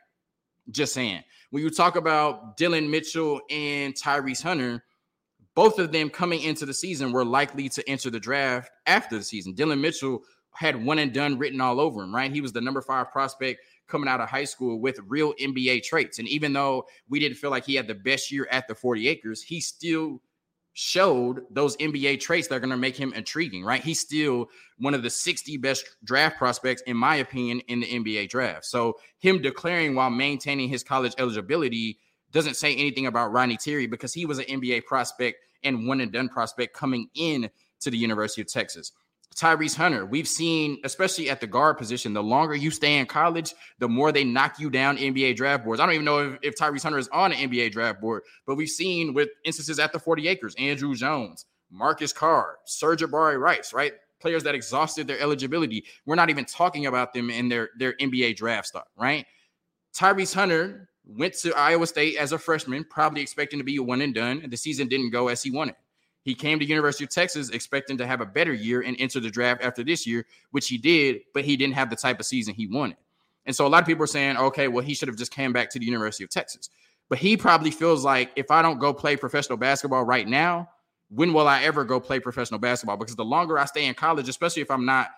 Just 0.70 0.94
saying. 0.94 1.24
When 1.50 1.64
you 1.64 1.70
talk 1.70 1.96
about 1.96 2.58
Dillon 2.58 2.92
Mitchell 2.92 3.40
and 3.50 3.94
Tyrese 3.94 4.44
Hunter, 4.44 4.84
both 5.56 5.80
of 5.80 5.92
them 5.92 6.10
coming 6.10 6.42
into 6.42 6.66
the 6.66 6.74
season 6.74 7.14
were 7.14 7.24
likely 7.24 7.70
to 7.70 7.90
enter 7.90 8.10
the 8.10 8.20
draft 8.20 8.70
after 8.86 9.18
the 9.18 9.24
season. 9.24 9.54
Dillon 9.54 9.80
Mitchell 9.80 10.24
had 10.52 10.84
one 10.84 11.00
and 11.00 11.14
done 11.14 11.38
written 11.38 11.62
all 11.62 11.80
over 11.80 12.04
him, 12.04 12.14
right? 12.14 12.32
He 12.32 12.42
was 12.42 12.52
the 12.52 12.62
number 12.62 12.82
five 12.82 13.12
prospect 13.12 13.62
coming 13.88 14.10
out 14.10 14.22
of 14.22 14.30
high 14.30 14.44
school 14.44 14.80
with 14.80 15.00
real 15.08 15.34
NBA 15.36 15.84
traits. 15.84 16.20
And 16.20 16.28
even 16.28 16.54
though 16.54 16.86
we 17.10 17.20
didn't 17.20 17.38
feel 17.38 17.52
like 17.52 17.66
he 17.66 17.76
had 17.76 17.88
the 17.88 17.96
best 17.96 18.32
year 18.32 18.48
at 18.52 18.68
the 18.68 18.76
40 18.76 19.08
acres, 19.08 19.42
he 19.42 19.60
still 19.60 20.22
showed 20.80 21.42
those 21.50 21.76
NBA 21.78 22.20
traits 22.20 22.48
that 22.48 22.56
are 22.56 22.60
going 22.60 22.70
to 22.70 22.78
make 22.78 22.96
him 22.96 23.12
intriguing, 23.14 23.66
right? 23.66 23.84
He's 23.84 24.00
still 24.00 24.48
one 24.78 24.94
of 24.94 25.02
the 25.02 25.10
60 25.10 25.58
best 25.58 25.84
draft 26.04 26.38
prospects, 26.38 26.84
in 26.84 26.96
my 26.96 27.16
opinion, 27.16 27.62
in 27.62 27.80
the 27.80 27.88
NBA 27.88 28.30
draft. 28.30 28.64
So 28.66 29.00
him 29.18 29.42
declaring 29.42 29.96
while 29.96 30.12
maintaining 30.12 30.70
his 30.70 30.84
college 30.84 31.16
eligibility 31.18 31.98
doesn't 32.32 32.58
say 32.58 32.76
anything 32.76 33.08
about 33.08 33.32
Ronnie 33.32 33.58
Terry 33.58 33.88
because 33.88 34.14
he 34.14 34.28
was 34.28 34.38
an 34.38 34.46
NBA 34.46 34.86
prospect 34.86 35.40
and 35.64 35.88
one 35.88 36.02
and 36.02 36.12
done 36.12 36.30
prospect 36.30 36.76
coming 36.76 37.10
in 37.16 37.50
to 37.80 37.90
the 37.90 37.98
University 37.98 38.42
of 38.42 38.48
Texas. 38.48 38.92
Tyrese 39.38 39.76
Hunter, 39.76 40.04
we've 40.04 40.28
seen, 40.28 40.80
especially 40.84 41.30
at 41.30 41.40
the 41.40 41.46
guard 41.46 41.78
position, 41.78 42.12
the 42.12 42.24
longer 42.24 42.56
you 42.56 42.72
stay 42.72 42.98
in 42.98 43.06
college, 43.06 43.54
the 43.78 43.88
more 43.88 44.12
they 44.12 44.24
knock 44.24 44.60
you 44.60 44.72
down 44.72 44.98
NBA 44.98 45.36
draft 45.36 45.64
boards. 45.64 45.80
I 45.80 45.86
don't 45.86 45.94
even 45.94 46.06
know 46.06 46.32
if, 46.32 46.40
if 46.42 46.56
Tyrese 46.56 46.82
Hunter 46.82 46.98
is 46.98 47.08
on 47.10 47.32
an 47.32 47.50
NBA 47.50 47.72
draft 47.72 48.02
board, 48.02 48.24
but 48.48 48.56
we've 48.56 48.68
seen 48.68 49.14
with 49.14 49.30
instances 49.46 49.78
at 49.78 49.94
the 49.94 50.00
40 50.00 50.28
acres, 50.28 50.56
Andrew 50.58 50.96
Jones, 50.96 51.46
Marcus 51.70 52.12
Carr, 52.12 52.58
Serge 52.66 53.02
Sir'Jabari 53.02 53.40
Rice, 53.40 53.74
right? 53.74 53.94
Players 54.20 54.42
that 54.44 54.56
exhausted 54.56 55.08
their 55.08 55.20
eligibility. 55.20 55.86
We're 56.08 56.16
not 56.16 56.32
even 56.32 56.46
talking 56.46 56.88
about 56.88 57.14
them 57.14 57.30
in 57.30 57.48
their, 57.48 57.70
their 57.78 57.94
NBA 57.94 58.38
draft 58.38 58.70
stock, 58.70 58.88
right? 58.98 59.24
Tyrese 59.96 60.34
Hunter 60.34 60.90
went 61.06 61.36
to 61.36 61.56
Iowa 61.56 61.86
State 61.86 62.18
as 62.18 62.32
a 62.32 62.40
freshman, 62.40 62.86
probably 62.86 63.22
expecting 63.22 63.60
to 63.60 63.64
be 63.64 63.78
a 63.78 63.84
one 63.84 64.02
and 64.02 64.16
done. 64.16 64.42
And 64.42 64.52
the 64.52 64.58
season 64.58 64.88
didn't 64.88 65.12
go 65.12 65.28
as 65.28 65.44
he 65.44 65.52
wanted. 65.52 65.76
He 66.28 66.36
came 66.36 66.60
to 66.60 66.66
University 66.66 67.06
of 67.06 67.10
Texas 67.10 67.52
expecting 67.52 67.98
to 68.00 68.06
have 68.06 68.20
a 68.20 68.26
better 68.26 68.52
year 68.52 68.82
and 68.82 68.98
enter 69.00 69.22
the 69.22 69.30
draft 69.30 69.64
after 69.64 69.82
this 69.82 70.06
year, 70.06 70.26
which 70.52 70.68
he 70.68 70.78
did, 70.78 71.22
but 71.34 71.46
he 71.46 71.56
didn't 71.56 71.76
have 71.76 71.90
the 71.90 71.96
type 71.96 72.20
of 72.20 72.26
season 72.26 72.54
he 72.54 72.68
wanted. 72.68 72.98
And 73.46 73.56
so 73.56 73.66
a 73.66 73.70
lot 73.70 73.82
of 73.82 73.88
people 73.88 74.04
are 74.04 74.08
saying, 74.08 74.36
okay, 74.36 74.68
well, 74.68 74.84
he 74.84 74.94
should 74.94 75.08
have 75.08 75.16
just 75.16 75.32
came 75.32 75.54
back 75.54 75.70
to 75.70 75.80
the 75.80 75.86
University 75.86 76.26
of 76.26 76.30
Texas. 76.30 76.70
But 77.08 77.20
he 77.20 77.38
probably 77.38 77.72
feels 77.72 78.04
like 78.04 78.32
if 78.36 78.52
I 78.52 78.62
don't 78.62 78.78
go 78.78 78.94
play 78.94 79.16
professional 79.16 79.58
basketball 79.58 80.04
right 80.04 80.28
now, 80.28 80.68
when 81.10 81.32
will 81.32 81.48
I 81.48 81.64
ever 81.64 81.86
go 81.86 81.98
play 81.98 82.20
professional 82.20 82.60
basketball? 82.60 82.98
Because 82.98 83.16
the 83.16 83.24
longer 83.24 83.58
I 83.58 83.64
stay 83.64 83.86
in 83.86 83.94
college, 83.94 84.28
especially 84.28 84.64
if 84.64 84.70
I'm 84.70 84.86
not, 84.86 85.12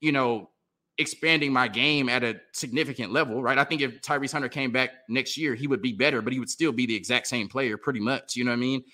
you 0.00 0.10
know, 0.10 0.48
expanding 0.96 1.52
my 1.52 1.68
game 1.68 2.08
at 2.08 2.24
a 2.24 2.40
significant 2.52 3.12
level, 3.12 3.42
right? 3.42 3.58
I 3.58 3.64
think 3.64 3.82
if 3.82 4.00
Tyrese 4.00 4.32
Hunter 4.32 4.48
came 4.48 4.72
back 4.72 4.92
next 5.10 5.36
year, 5.36 5.54
he 5.54 5.66
would 5.66 5.82
be 5.82 5.92
better, 5.92 6.22
but 6.22 6.32
he 6.32 6.38
would 6.38 6.48
still 6.48 6.72
be 6.72 6.86
the 6.86 6.96
exact 6.96 7.26
same 7.26 7.46
player 7.46 7.76
pretty 7.76 8.00
much. 8.00 8.36
You 8.36 8.44
know 8.44 8.52
what 8.52 8.56
I 8.56 8.60
mean? 8.60 8.84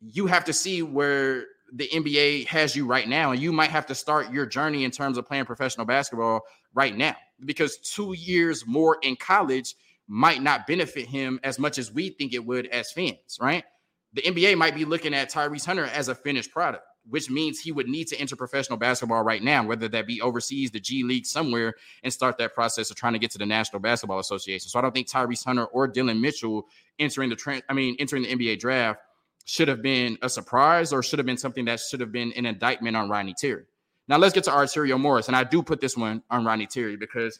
You 0.00 0.26
have 0.26 0.44
to 0.44 0.52
see 0.52 0.82
where 0.82 1.44
the 1.72 1.88
NBA 1.88 2.46
has 2.46 2.76
you 2.76 2.86
right 2.86 3.08
now, 3.08 3.32
and 3.32 3.40
you 3.40 3.52
might 3.52 3.70
have 3.70 3.86
to 3.86 3.94
start 3.94 4.32
your 4.32 4.46
journey 4.46 4.84
in 4.84 4.90
terms 4.90 5.18
of 5.18 5.26
playing 5.26 5.46
professional 5.46 5.86
basketball 5.86 6.42
right 6.74 6.96
now 6.96 7.16
because 7.44 7.78
two 7.78 8.12
years 8.12 8.66
more 8.66 8.98
in 9.02 9.16
college 9.16 9.74
might 10.08 10.42
not 10.42 10.66
benefit 10.66 11.06
him 11.06 11.40
as 11.42 11.58
much 11.58 11.78
as 11.78 11.92
we 11.92 12.10
think 12.10 12.32
it 12.32 12.44
would 12.44 12.66
as 12.68 12.92
fans, 12.92 13.38
right? 13.40 13.64
The 14.12 14.22
NBA 14.22 14.56
might 14.56 14.74
be 14.74 14.84
looking 14.84 15.14
at 15.14 15.30
Tyrese 15.30 15.66
Hunter 15.66 15.86
as 15.86 16.08
a 16.08 16.14
finished 16.14 16.52
product, 16.52 16.84
which 17.08 17.28
means 17.28 17.60
he 17.60 17.72
would 17.72 17.88
need 17.88 18.06
to 18.08 18.16
enter 18.16 18.36
professional 18.36 18.78
basketball 18.78 19.22
right 19.22 19.42
now, 19.42 19.64
whether 19.64 19.88
that 19.88 20.06
be 20.06 20.22
overseas, 20.22 20.70
the 20.70 20.80
G 20.80 21.02
League, 21.02 21.26
somewhere, 21.26 21.74
and 22.02 22.12
start 22.12 22.38
that 22.38 22.54
process 22.54 22.90
of 22.90 22.96
trying 22.96 23.14
to 23.14 23.18
get 23.18 23.32
to 23.32 23.38
the 23.38 23.46
National 23.46 23.80
Basketball 23.80 24.20
Association. 24.20 24.68
So 24.68 24.78
I 24.78 24.82
don't 24.82 24.94
think 24.94 25.08
Tyrese 25.08 25.44
Hunter 25.44 25.66
or 25.66 25.88
Dillon 25.88 26.20
Mitchell 26.20 26.66
entering 26.98 27.28
the 27.28 27.36
trend, 27.36 27.64
I 27.68 27.74
mean, 27.74 27.96
entering 27.98 28.22
the 28.22 28.28
NBA 28.28 28.60
draft 28.60 29.00
should 29.46 29.68
have 29.68 29.80
been 29.80 30.18
a 30.22 30.28
surprise 30.28 30.92
or 30.92 31.02
should 31.02 31.20
have 31.20 31.26
been 31.26 31.38
something 31.38 31.64
that 31.64 31.80
should 31.80 32.00
have 32.00 32.12
been 32.12 32.32
an 32.32 32.46
indictment 32.46 32.96
on 32.96 33.08
Rodney 33.08 33.32
Terry. 33.32 33.64
Now 34.08 34.18
let's 34.18 34.34
get 34.34 34.44
to 34.44 34.50
Arterio 34.50 35.00
Morris. 35.00 35.28
And 35.28 35.36
I 35.36 35.44
do 35.44 35.62
put 35.62 35.80
this 35.80 35.96
one 35.96 36.22
on 36.30 36.44
Rodney 36.44 36.66
Terry 36.66 36.96
because 36.96 37.38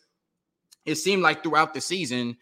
it 0.85 0.95
seemed 0.95 1.23
like 1.23 1.43
throughout 1.43 1.75
the 1.75 1.81
season, 1.81 2.37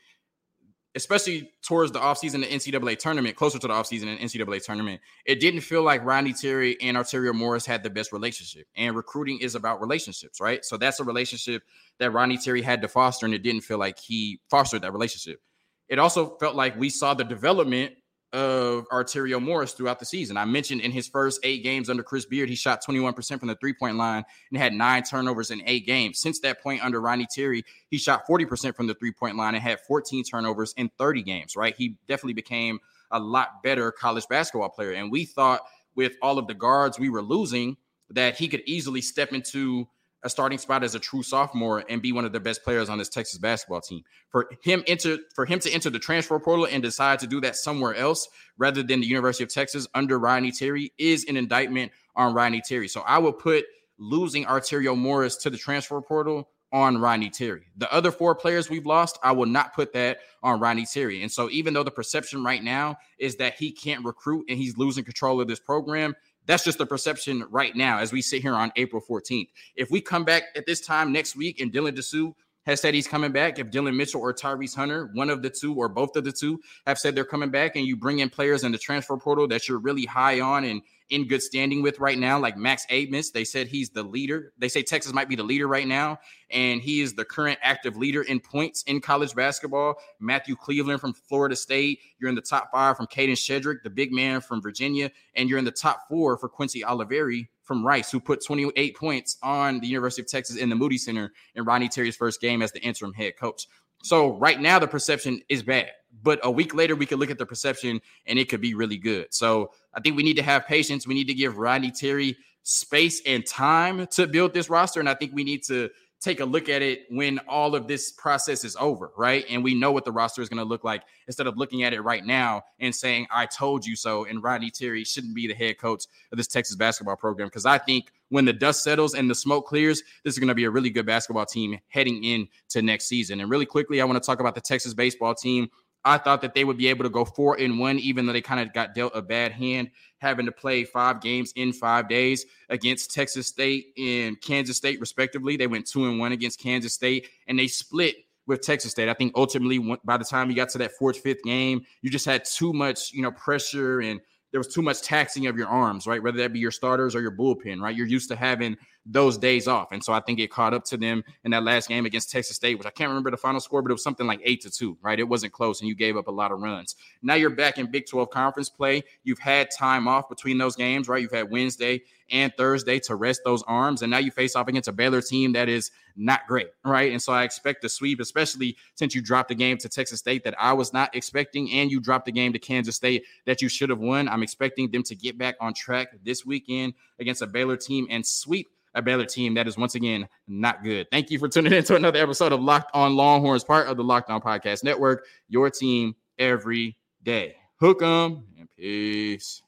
especially 0.94 1.50
towards 1.62 1.92
the 1.92 1.98
offseason, 1.98 2.42
the 2.42 2.46
NCAA 2.46 2.98
tournament, 2.98 3.36
closer 3.36 3.58
to 3.58 3.66
the 3.66 3.72
offseason 3.72 4.06
and 4.06 4.20
NCAA 4.20 4.62
tournament, 4.62 5.00
it 5.24 5.40
didn't 5.40 5.62
feel 5.62 5.82
like 5.82 6.04
Rodney 6.04 6.34
Terry 6.34 6.78
and 6.82 6.98
Arterio 6.98 7.34
Morris 7.34 7.64
had 7.64 7.82
the 7.82 7.90
best 7.90 8.12
relationship. 8.12 8.66
And 8.76 8.94
recruiting 8.94 9.38
is 9.40 9.54
about 9.54 9.80
relationships, 9.80 10.42
right? 10.42 10.62
So 10.62 10.76
that's 10.76 11.00
a 11.00 11.04
relationship 11.04 11.62
that 11.98 12.12
Rodney 12.12 12.36
Terry 12.36 12.60
had 12.60 12.82
to 12.82 12.88
foster, 12.88 13.24
and 13.24 13.34
it 13.34 13.42
didn't 13.42 13.62
feel 13.62 13.78
like 13.78 13.98
he 13.98 14.40
fostered 14.50 14.82
that 14.82 14.92
relationship. 14.92 15.40
It 15.88 15.98
also 15.98 16.36
felt 16.36 16.54
like 16.54 16.78
we 16.78 16.90
saw 16.90 17.14
the 17.14 17.24
development 17.24 17.94
of 18.34 18.88
Arterio 18.88 19.40
Morris 19.40 19.72
throughout 19.72 20.00
the 20.00 20.04
season. 20.04 20.36
I 20.36 20.44
mentioned 20.44 20.80
in 20.80 20.90
his 20.90 21.06
first 21.06 21.38
eight 21.44 21.62
games 21.62 21.88
under 21.88 22.02
Chris 22.02 22.26
Beard, 22.26 22.48
he 22.48 22.56
shot 22.56 22.84
21% 22.84 23.38
from 23.38 23.46
the 23.46 23.54
three 23.54 23.72
point 23.72 23.96
line 23.96 24.24
and 24.50 24.60
had 24.60 24.74
nine 24.74 25.04
turnovers 25.04 25.52
in 25.52 25.62
eight 25.66 25.86
games. 25.86 26.18
Since 26.18 26.40
that 26.40 26.60
point 26.60 26.84
under 26.84 27.00
Ronnie 27.00 27.28
Terry, 27.32 27.64
he 27.90 27.96
shot 27.96 28.26
40% 28.26 28.74
from 28.74 28.88
the 28.88 28.94
three 28.94 29.12
point 29.12 29.36
line 29.36 29.54
and 29.54 29.62
had 29.62 29.80
14 29.86 30.24
turnovers 30.24 30.74
in 30.76 30.90
30 30.98 31.22
games, 31.22 31.54
right? 31.54 31.76
He 31.78 31.96
definitely 32.08 32.34
became 32.34 32.80
a 33.12 33.20
lot 33.20 33.62
better 33.62 33.92
college 33.92 34.26
basketball 34.28 34.68
player. 34.68 34.92
And 34.92 35.12
we 35.12 35.24
thought 35.24 35.60
with 35.94 36.14
all 36.20 36.38
of 36.38 36.48
the 36.48 36.54
guards 36.54 36.98
we 36.98 37.08
were 37.08 37.22
losing 37.22 37.76
that 38.10 38.36
he 38.36 38.48
could 38.48 38.62
easily 38.66 39.00
step 39.00 39.32
into 39.32 39.88
a 40.24 40.30
starting 40.30 40.58
spot 40.58 40.82
as 40.82 40.94
a 40.94 40.98
true 40.98 41.22
sophomore 41.22 41.84
and 41.88 42.02
be 42.02 42.12
one 42.12 42.24
of 42.24 42.32
the 42.32 42.40
best 42.40 42.64
players 42.64 42.88
on 42.88 42.98
this 42.98 43.08
Texas 43.08 43.38
basketball 43.38 43.80
team. 43.80 44.02
For 44.30 44.50
him 44.62 44.82
enter 44.86 45.18
for 45.34 45.46
him 45.46 45.60
to 45.60 45.70
enter 45.70 45.90
the 45.90 45.98
transfer 45.98 46.38
portal 46.40 46.66
and 46.70 46.82
decide 46.82 47.18
to 47.20 47.26
do 47.26 47.40
that 47.42 47.56
somewhere 47.56 47.94
else 47.94 48.28
rather 48.58 48.82
than 48.82 49.00
the 49.00 49.06
University 49.06 49.44
of 49.44 49.50
Texas 49.50 49.86
under 49.94 50.18
Rodney 50.18 50.50
Terry 50.50 50.92
is 50.98 51.24
an 51.26 51.36
indictment 51.36 51.92
on 52.16 52.34
Rodney 52.34 52.62
Terry. 52.66 52.88
So 52.88 53.02
I 53.02 53.18
would 53.18 53.38
put 53.38 53.66
losing 53.98 54.44
Arterio 54.44 54.96
Morris 54.96 55.36
to 55.36 55.50
the 55.50 55.58
transfer 55.58 56.00
portal 56.00 56.48
on 56.72 56.98
Rodney 56.98 57.30
Terry. 57.30 57.66
The 57.76 57.92
other 57.92 58.10
four 58.10 58.34
players 58.34 58.68
we've 58.68 58.84
lost, 58.84 59.16
I 59.22 59.30
will 59.30 59.46
not 59.46 59.74
put 59.74 59.92
that 59.92 60.18
on 60.42 60.58
Rodney 60.58 60.86
Terry. 60.86 61.22
And 61.22 61.30
so 61.30 61.48
even 61.50 61.72
though 61.72 61.84
the 61.84 61.90
perception 61.92 62.42
right 62.42 62.62
now 62.62 62.96
is 63.16 63.36
that 63.36 63.54
he 63.54 63.70
can't 63.70 64.04
recruit 64.04 64.46
and 64.48 64.58
he's 64.58 64.76
losing 64.76 65.04
control 65.04 65.40
of 65.40 65.46
this 65.46 65.60
program, 65.60 66.16
that's 66.46 66.64
just 66.64 66.78
the 66.78 66.86
perception 66.86 67.44
right 67.50 67.74
now 67.74 67.98
as 67.98 68.12
we 68.12 68.22
sit 68.22 68.42
here 68.42 68.54
on 68.54 68.72
April 68.76 69.02
14th. 69.08 69.48
If 69.76 69.90
we 69.90 70.00
come 70.00 70.24
back 70.24 70.44
at 70.56 70.66
this 70.66 70.80
time 70.80 71.12
next 71.12 71.36
week 71.36 71.60
and 71.60 71.72
Dylan 71.72 71.96
Disu 71.96 72.34
has 72.66 72.80
said 72.80 72.94
he's 72.94 73.06
coming 73.06 73.32
back, 73.32 73.58
if 73.58 73.70
Dillon 73.70 73.96
Mitchell 73.96 74.20
or 74.20 74.32
Tyrese 74.32 74.74
Hunter, 74.74 75.10
one 75.12 75.30
of 75.30 75.42
the 75.42 75.50
two 75.50 75.74
or 75.74 75.88
both 75.88 76.16
of 76.16 76.24
the 76.24 76.32
two, 76.32 76.60
have 76.86 76.98
said 76.98 77.14
they're 77.14 77.24
coming 77.24 77.50
back, 77.50 77.76
and 77.76 77.86
you 77.86 77.96
bring 77.96 78.20
in 78.20 78.30
players 78.30 78.64
in 78.64 78.72
the 78.72 78.78
transfer 78.78 79.16
portal 79.16 79.46
that 79.48 79.68
you're 79.68 79.78
really 79.78 80.06
high 80.06 80.40
on 80.40 80.64
and 80.64 80.82
in 81.10 81.28
good 81.28 81.42
standing 81.42 81.82
with 81.82 82.00
right 82.00 82.18
now, 82.18 82.38
like 82.38 82.56
Max 82.56 82.86
Abmas. 82.90 83.30
They 83.30 83.44
said 83.44 83.66
he's 83.66 83.90
the 83.90 84.02
leader. 84.02 84.52
They 84.58 84.68
say 84.68 84.82
Texas 84.82 85.12
might 85.12 85.28
be 85.28 85.36
the 85.36 85.42
leader 85.42 85.68
right 85.68 85.86
now, 85.86 86.18
and 86.50 86.80
he 86.80 87.02
is 87.02 87.14
the 87.14 87.24
current 87.24 87.58
active 87.62 87.96
leader 87.96 88.22
in 88.22 88.40
points 88.40 88.82
in 88.84 89.00
college 89.00 89.34
basketball. 89.34 89.96
Matthew 90.18 90.56
Cleveland 90.56 91.00
from 91.00 91.12
Florida 91.12 91.56
State. 91.56 92.00
You're 92.18 92.30
in 92.30 92.34
the 92.34 92.40
top 92.40 92.70
five 92.72 92.96
from 92.96 93.06
Kadin 93.06 93.34
Shedrick, 93.34 93.82
the 93.82 93.90
big 93.90 94.12
man 94.12 94.40
from 94.40 94.62
Virginia, 94.62 95.10
and 95.34 95.48
you're 95.48 95.58
in 95.58 95.64
the 95.66 95.70
top 95.70 96.08
four 96.08 96.38
for 96.38 96.48
Quincy 96.48 96.80
Olivari 96.80 97.48
from 97.64 97.84
Rice, 97.84 98.10
who 98.10 98.20
put 98.20 98.44
28 98.44 98.96
points 98.96 99.36
on 99.42 99.80
the 99.80 99.86
University 99.86 100.22
of 100.22 100.28
Texas 100.28 100.56
in 100.56 100.68
the 100.68 100.76
Moody 100.76 100.98
Center 100.98 101.32
in 101.54 101.64
Ronnie 101.64 101.88
Terry's 101.88 102.16
first 102.16 102.40
game 102.40 102.62
as 102.62 102.72
the 102.72 102.80
interim 102.80 103.12
head 103.12 103.36
coach. 103.36 103.66
So 104.02 104.36
right 104.36 104.60
now 104.60 104.78
the 104.78 104.86
perception 104.86 105.40
is 105.48 105.62
bad, 105.62 105.90
but 106.22 106.38
a 106.42 106.50
week 106.50 106.74
later 106.74 106.94
we 106.94 107.06
could 107.06 107.18
look 107.18 107.30
at 107.30 107.38
the 107.38 107.46
perception 107.46 108.00
and 108.26 108.38
it 108.38 108.50
could 108.50 108.60
be 108.60 108.74
really 108.74 108.98
good. 108.98 109.32
So 109.32 109.72
I 109.94 110.00
think 110.00 110.16
we 110.16 110.22
need 110.22 110.36
to 110.36 110.42
have 110.42 110.66
patience. 110.66 111.06
We 111.06 111.14
need 111.14 111.28
to 111.28 111.34
give 111.34 111.56
Rodney 111.56 111.90
Terry 111.90 112.36
space 112.64 113.22
and 113.26 113.46
time 113.46 114.06
to 114.08 114.26
build 114.26 114.52
this 114.52 114.68
roster, 114.68 115.00
and 115.00 115.08
I 115.08 115.14
think 115.14 115.32
we 115.34 115.44
need 115.44 115.62
to 115.64 115.90
take 116.24 116.40
a 116.40 116.44
look 116.44 116.70
at 116.70 116.80
it 116.80 117.04
when 117.10 117.38
all 117.46 117.74
of 117.74 117.86
this 117.86 118.10
process 118.10 118.64
is 118.64 118.76
over, 118.80 119.12
right? 119.16 119.44
And 119.50 119.62
we 119.62 119.74
know 119.74 119.92
what 119.92 120.06
the 120.06 120.12
roster 120.12 120.40
is 120.40 120.48
going 120.48 120.58
to 120.58 120.64
look 120.64 120.82
like 120.82 121.02
instead 121.26 121.46
of 121.46 121.58
looking 121.58 121.82
at 121.82 121.92
it 121.92 122.00
right 122.00 122.24
now 122.24 122.62
and 122.80 122.94
saying, 122.94 123.26
I 123.30 123.44
told 123.44 123.84
you 123.84 123.94
so. 123.94 124.24
And 124.24 124.42
Rodney 124.42 124.70
Terry 124.70 125.04
shouldn't 125.04 125.34
be 125.34 125.46
the 125.46 125.54
head 125.54 125.78
coach 125.78 126.04
of 126.32 126.38
this 126.38 126.48
Texas 126.48 126.76
basketball 126.76 127.16
program. 127.16 127.48
Because 127.48 127.66
I 127.66 127.76
think 127.76 128.10
when 128.30 128.46
the 128.46 128.54
dust 128.54 128.82
settles 128.82 129.14
and 129.14 129.28
the 129.28 129.34
smoke 129.34 129.66
clears, 129.66 130.02
this 130.24 130.32
is 130.32 130.38
going 130.38 130.48
to 130.48 130.54
be 130.54 130.64
a 130.64 130.70
really 130.70 130.90
good 130.90 131.04
basketball 131.04 131.44
team 131.44 131.78
heading 131.88 132.24
into 132.24 132.80
next 132.80 133.04
season. 133.04 133.40
And 133.40 133.50
really 133.50 133.66
quickly, 133.66 134.00
I 134.00 134.04
want 134.06 134.20
to 134.20 134.26
talk 134.26 134.40
about 134.40 134.54
the 134.54 134.62
Texas 134.62 134.94
baseball 134.94 135.34
team. 135.34 135.68
I 136.04 136.18
thought 136.18 136.42
that 136.42 136.54
they 136.54 136.64
would 136.64 136.76
be 136.76 136.88
able 136.88 137.04
to 137.04 137.10
go 137.10 137.24
four 137.24 137.58
and 137.58 137.78
one, 137.78 137.98
even 137.98 138.26
though 138.26 138.32
they 138.32 138.42
kind 138.42 138.60
of 138.60 138.72
got 138.74 138.94
dealt 138.94 139.12
a 139.14 139.22
bad 139.22 139.52
hand, 139.52 139.90
having 140.18 140.46
to 140.46 140.52
play 140.52 140.84
five 140.84 141.20
games 141.20 141.52
in 141.56 141.72
five 141.72 142.08
days 142.08 142.44
against 142.68 143.12
Texas 143.12 143.46
State 143.46 143.86
and 143.96 144.40
Kansas 144.40 144.76
State, 144.76 145.00
respectively. 145.00 145.56
They 145.56 145.66
went 145.66 145.86
two 145.86 146.04
and 146.06 146.18
one 146.18 146.32
against 146.32 146.60
Kansas 146.60 146.92
State, 146.92 147.28
and 147.46 147.58
they 147.58 147.68
split 147.68 148.16
with 148.46 148.60
Texas 148.60 148.90
State. 148.90 149.08
I 149.08 149.14
think 149.14 149.32
ultimately, 149.34 149.78
by 150.04 150.16
the 150.16 150.24
time 150.24 150.50
you 150.50 150.56
got 150.56 150.68
to 150.70 150.78
that 150.78 150.92
fourth, 150.92 151.18
fifth 151.18 151.42
game, 151.42 151.84
you 152.02 152.10
just 152.10 152.26
had 152.26 152.44
too 152.44 152.72
much, 152.72 153.12
you 153.12 153.22
know, 153.22 153.32
pressure 153.32 154.00
and 154.00 154.20
there 154.54 154.60
was 154.60 154.68
too 154.68 154.82
much 154.82 155.02
taxing 155.02 155.48
of 155.48 155.56
your 155.56 155.66
arms, 155.66 156.06
right? 156.06 156.22
Whether 156.22 156.38
that 156.38 156.52
be 156.52 156.60
your 156.60 156.70
starters 156.70 157.16
or 157.16 157.20
your 157.20 157.32
bullpen, 157.32 157.80
right? 157.80 157.96
You're 157.96 158.06
used 158.06 158.28
to 158.28 158.36
having 158.36 158.76
those 159.06 159.36
days 159.36 159.68
off. 159.68 159.92
And 159.92 160.02
so 160.02 160.12
I 160.12 160.20
think 160.20 160.38
it 160.38 160.50
caught 160.50 160.72
up 160.72 160.84
to 160.86 160.96
them 160.96 161.22
in 161.44 161.50
that 161.50 161.62
last 161.62 161.88
game 161.88 162.06
against 162.06 162.30
Texas 162.30 162.56
State, 162.56 162.76
which 162.76 162.86
I 162.86 162.90
can't 162.90 163.08
remember 163.08 163.30
the 163.30 163.36
final 163.36 163.60
score, 163.60 163.82
but 163.82 163.90
it 163.90 163.94
was 163.94 164.02
something 164.02 164.26
like 164.26 164.40
eight 164.44 164.62
to 164.62 164.70
two, 164.70 164.96
right? 165.02 165.18
It 165.18 165.28
wasn't 165.28 165.52
close 165.52 165.80
and 165.80 165.88
you 165.88 165.94
gave 165.94 166.16
up 166.16 166.28
a 166.28 166.30
lot 166.30 166.52
of 166.52 166.60
runs. 166.60 166.96
Now 167.22 167.34
you're 167.34 167.50
back 167.50 167.78
in 167.78 167.90
Big 167.90 168.06
12 168.08 168.30
conference 168.30 168.70
play. 168.70 169.02
You've 169.22 169.38
had 169.38 169.70
time 169.70 170.08
off 170.08 170.28
between 170.28 170.56
those 170.56 170.76
games, 170.76 171.08
right? 171.08 171.20
You've 171.20 171.32
had 171.32 171.50
Wednesday 171.50 172.02
and 172.30 172.52
Thursday 172.56 172.98
to 173.00 173.16
rest 173.16 173.42
those 173.44 173.62
arms. 173.64 174.02
And 174.02 174.10
now 174.10 174.18
you 174.18 174.30
face 174.30 174.56
off 174.56 174.68
against 174.68 174.88
a 174.88 174.92
Baylor 174.92 175.20
team 175.20 175.52
that 175.52 175.68
is 175.68 175.90
not 176.16 176.46
great, 176.46 176.68
right? 176.84 177.12
And 177.12 177.20
so 177.20 177.32
I 177.32 177.42
expect 177.42 177.82
the 177.82 177.88
sweep, 177.88 178.20
especially 178.20 178.76
since 178.94 179.14
you 179.14 179.20
dropped 179.20 179.48
the 179.48 179.54
game 179.54 179.76
to 179.78 179.88
Texas 179.88 180.20
State 180.20 180.44
that 180.44 180.54
I 180.58 180.72
was 180.72 180.92
not 180.92 181.14
expecting, 181.14 181.70
and 181.72 181.90
you 181.90 182.00
dropped 182.00 182.26
the 182.26 182.32
game 182.32 182.52
to 182.52 182.58
Kansas 182.58 182.96
State 182.96 183.24
that 183.44 183.60
you 183.60 183.68
should 183.68 183.90
have 183.90 183.98
won. 183.98 184.28
I'm 184.28 184.42
expecting 184.42 184.90
them 184.90 185.02
to 185.04 185.14
get 185.14 185.36
back 185.36 185.56
on 185.60 185.74
track 185.74 186.08
this 186.24 186.46
weekend 186.46 186.94
against 187.18 187.42
a 187.42 187.46
Baylor 187.46 187.76
team 187.76 188.06
and 188.10 188.24
sweep 188.24 188.68
a 188.94 189.02
Baylor 189.02 189.26
team 189.26 189.54
that 189.54 189.66
is 189.66 189.76
once 189.76 189.94
again 189.94 190.28
not 190.46 190.84
good. 190.84 191.06
Thank 191.10 191.30
you 191.30 191.38
for 191.38 191.48
tuning 191.48 191.72
in 191.72 191.84
to 191.84 191.96
another 191.96 192.20
episode 192.20 192.52
of 192.52 192.62
Locked 192.62 192.90
On 192.94 193.16
Longhorns, 193.16 193.64
part 193.64 193.88
of 193.88 193.96
the 193.96 194.04
Locked 194.04 194.30
On 194.30 194.40
Podcast 194.40 194.84
Network, 194.84 195.26
your 195.48 195.70
team 195.70 196.14
every 196.38 196.96
day. 197.22 197.56
Hook 197.80 198.02
'em 198.02 198.44
and 198.58 198.68
peace. 198.76 199.62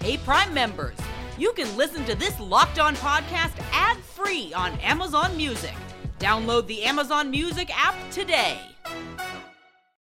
Hey, 0.00 0.18
Prime 0.18 0.54
members, 0.54 0.96
you 1.36 1.52
can 1.52 1.76
listen 1.76 2.04
to 2.04 2.14
this 2.14 2.38
Locked 2.38 2.78
On 2.78 2.94
podcast 2.96 3.58
ad 3.72 3.96
free 3.98 4.52
on 4.54 4.78
Amazon 4.78 5.36
Music. 5.36 5.74
Download 6.18 6.66
the 6.66 6.84
Amazon 6.84 7.30
Music 7.30 7.70
app 7.76 7.94
today. 8.10 8.58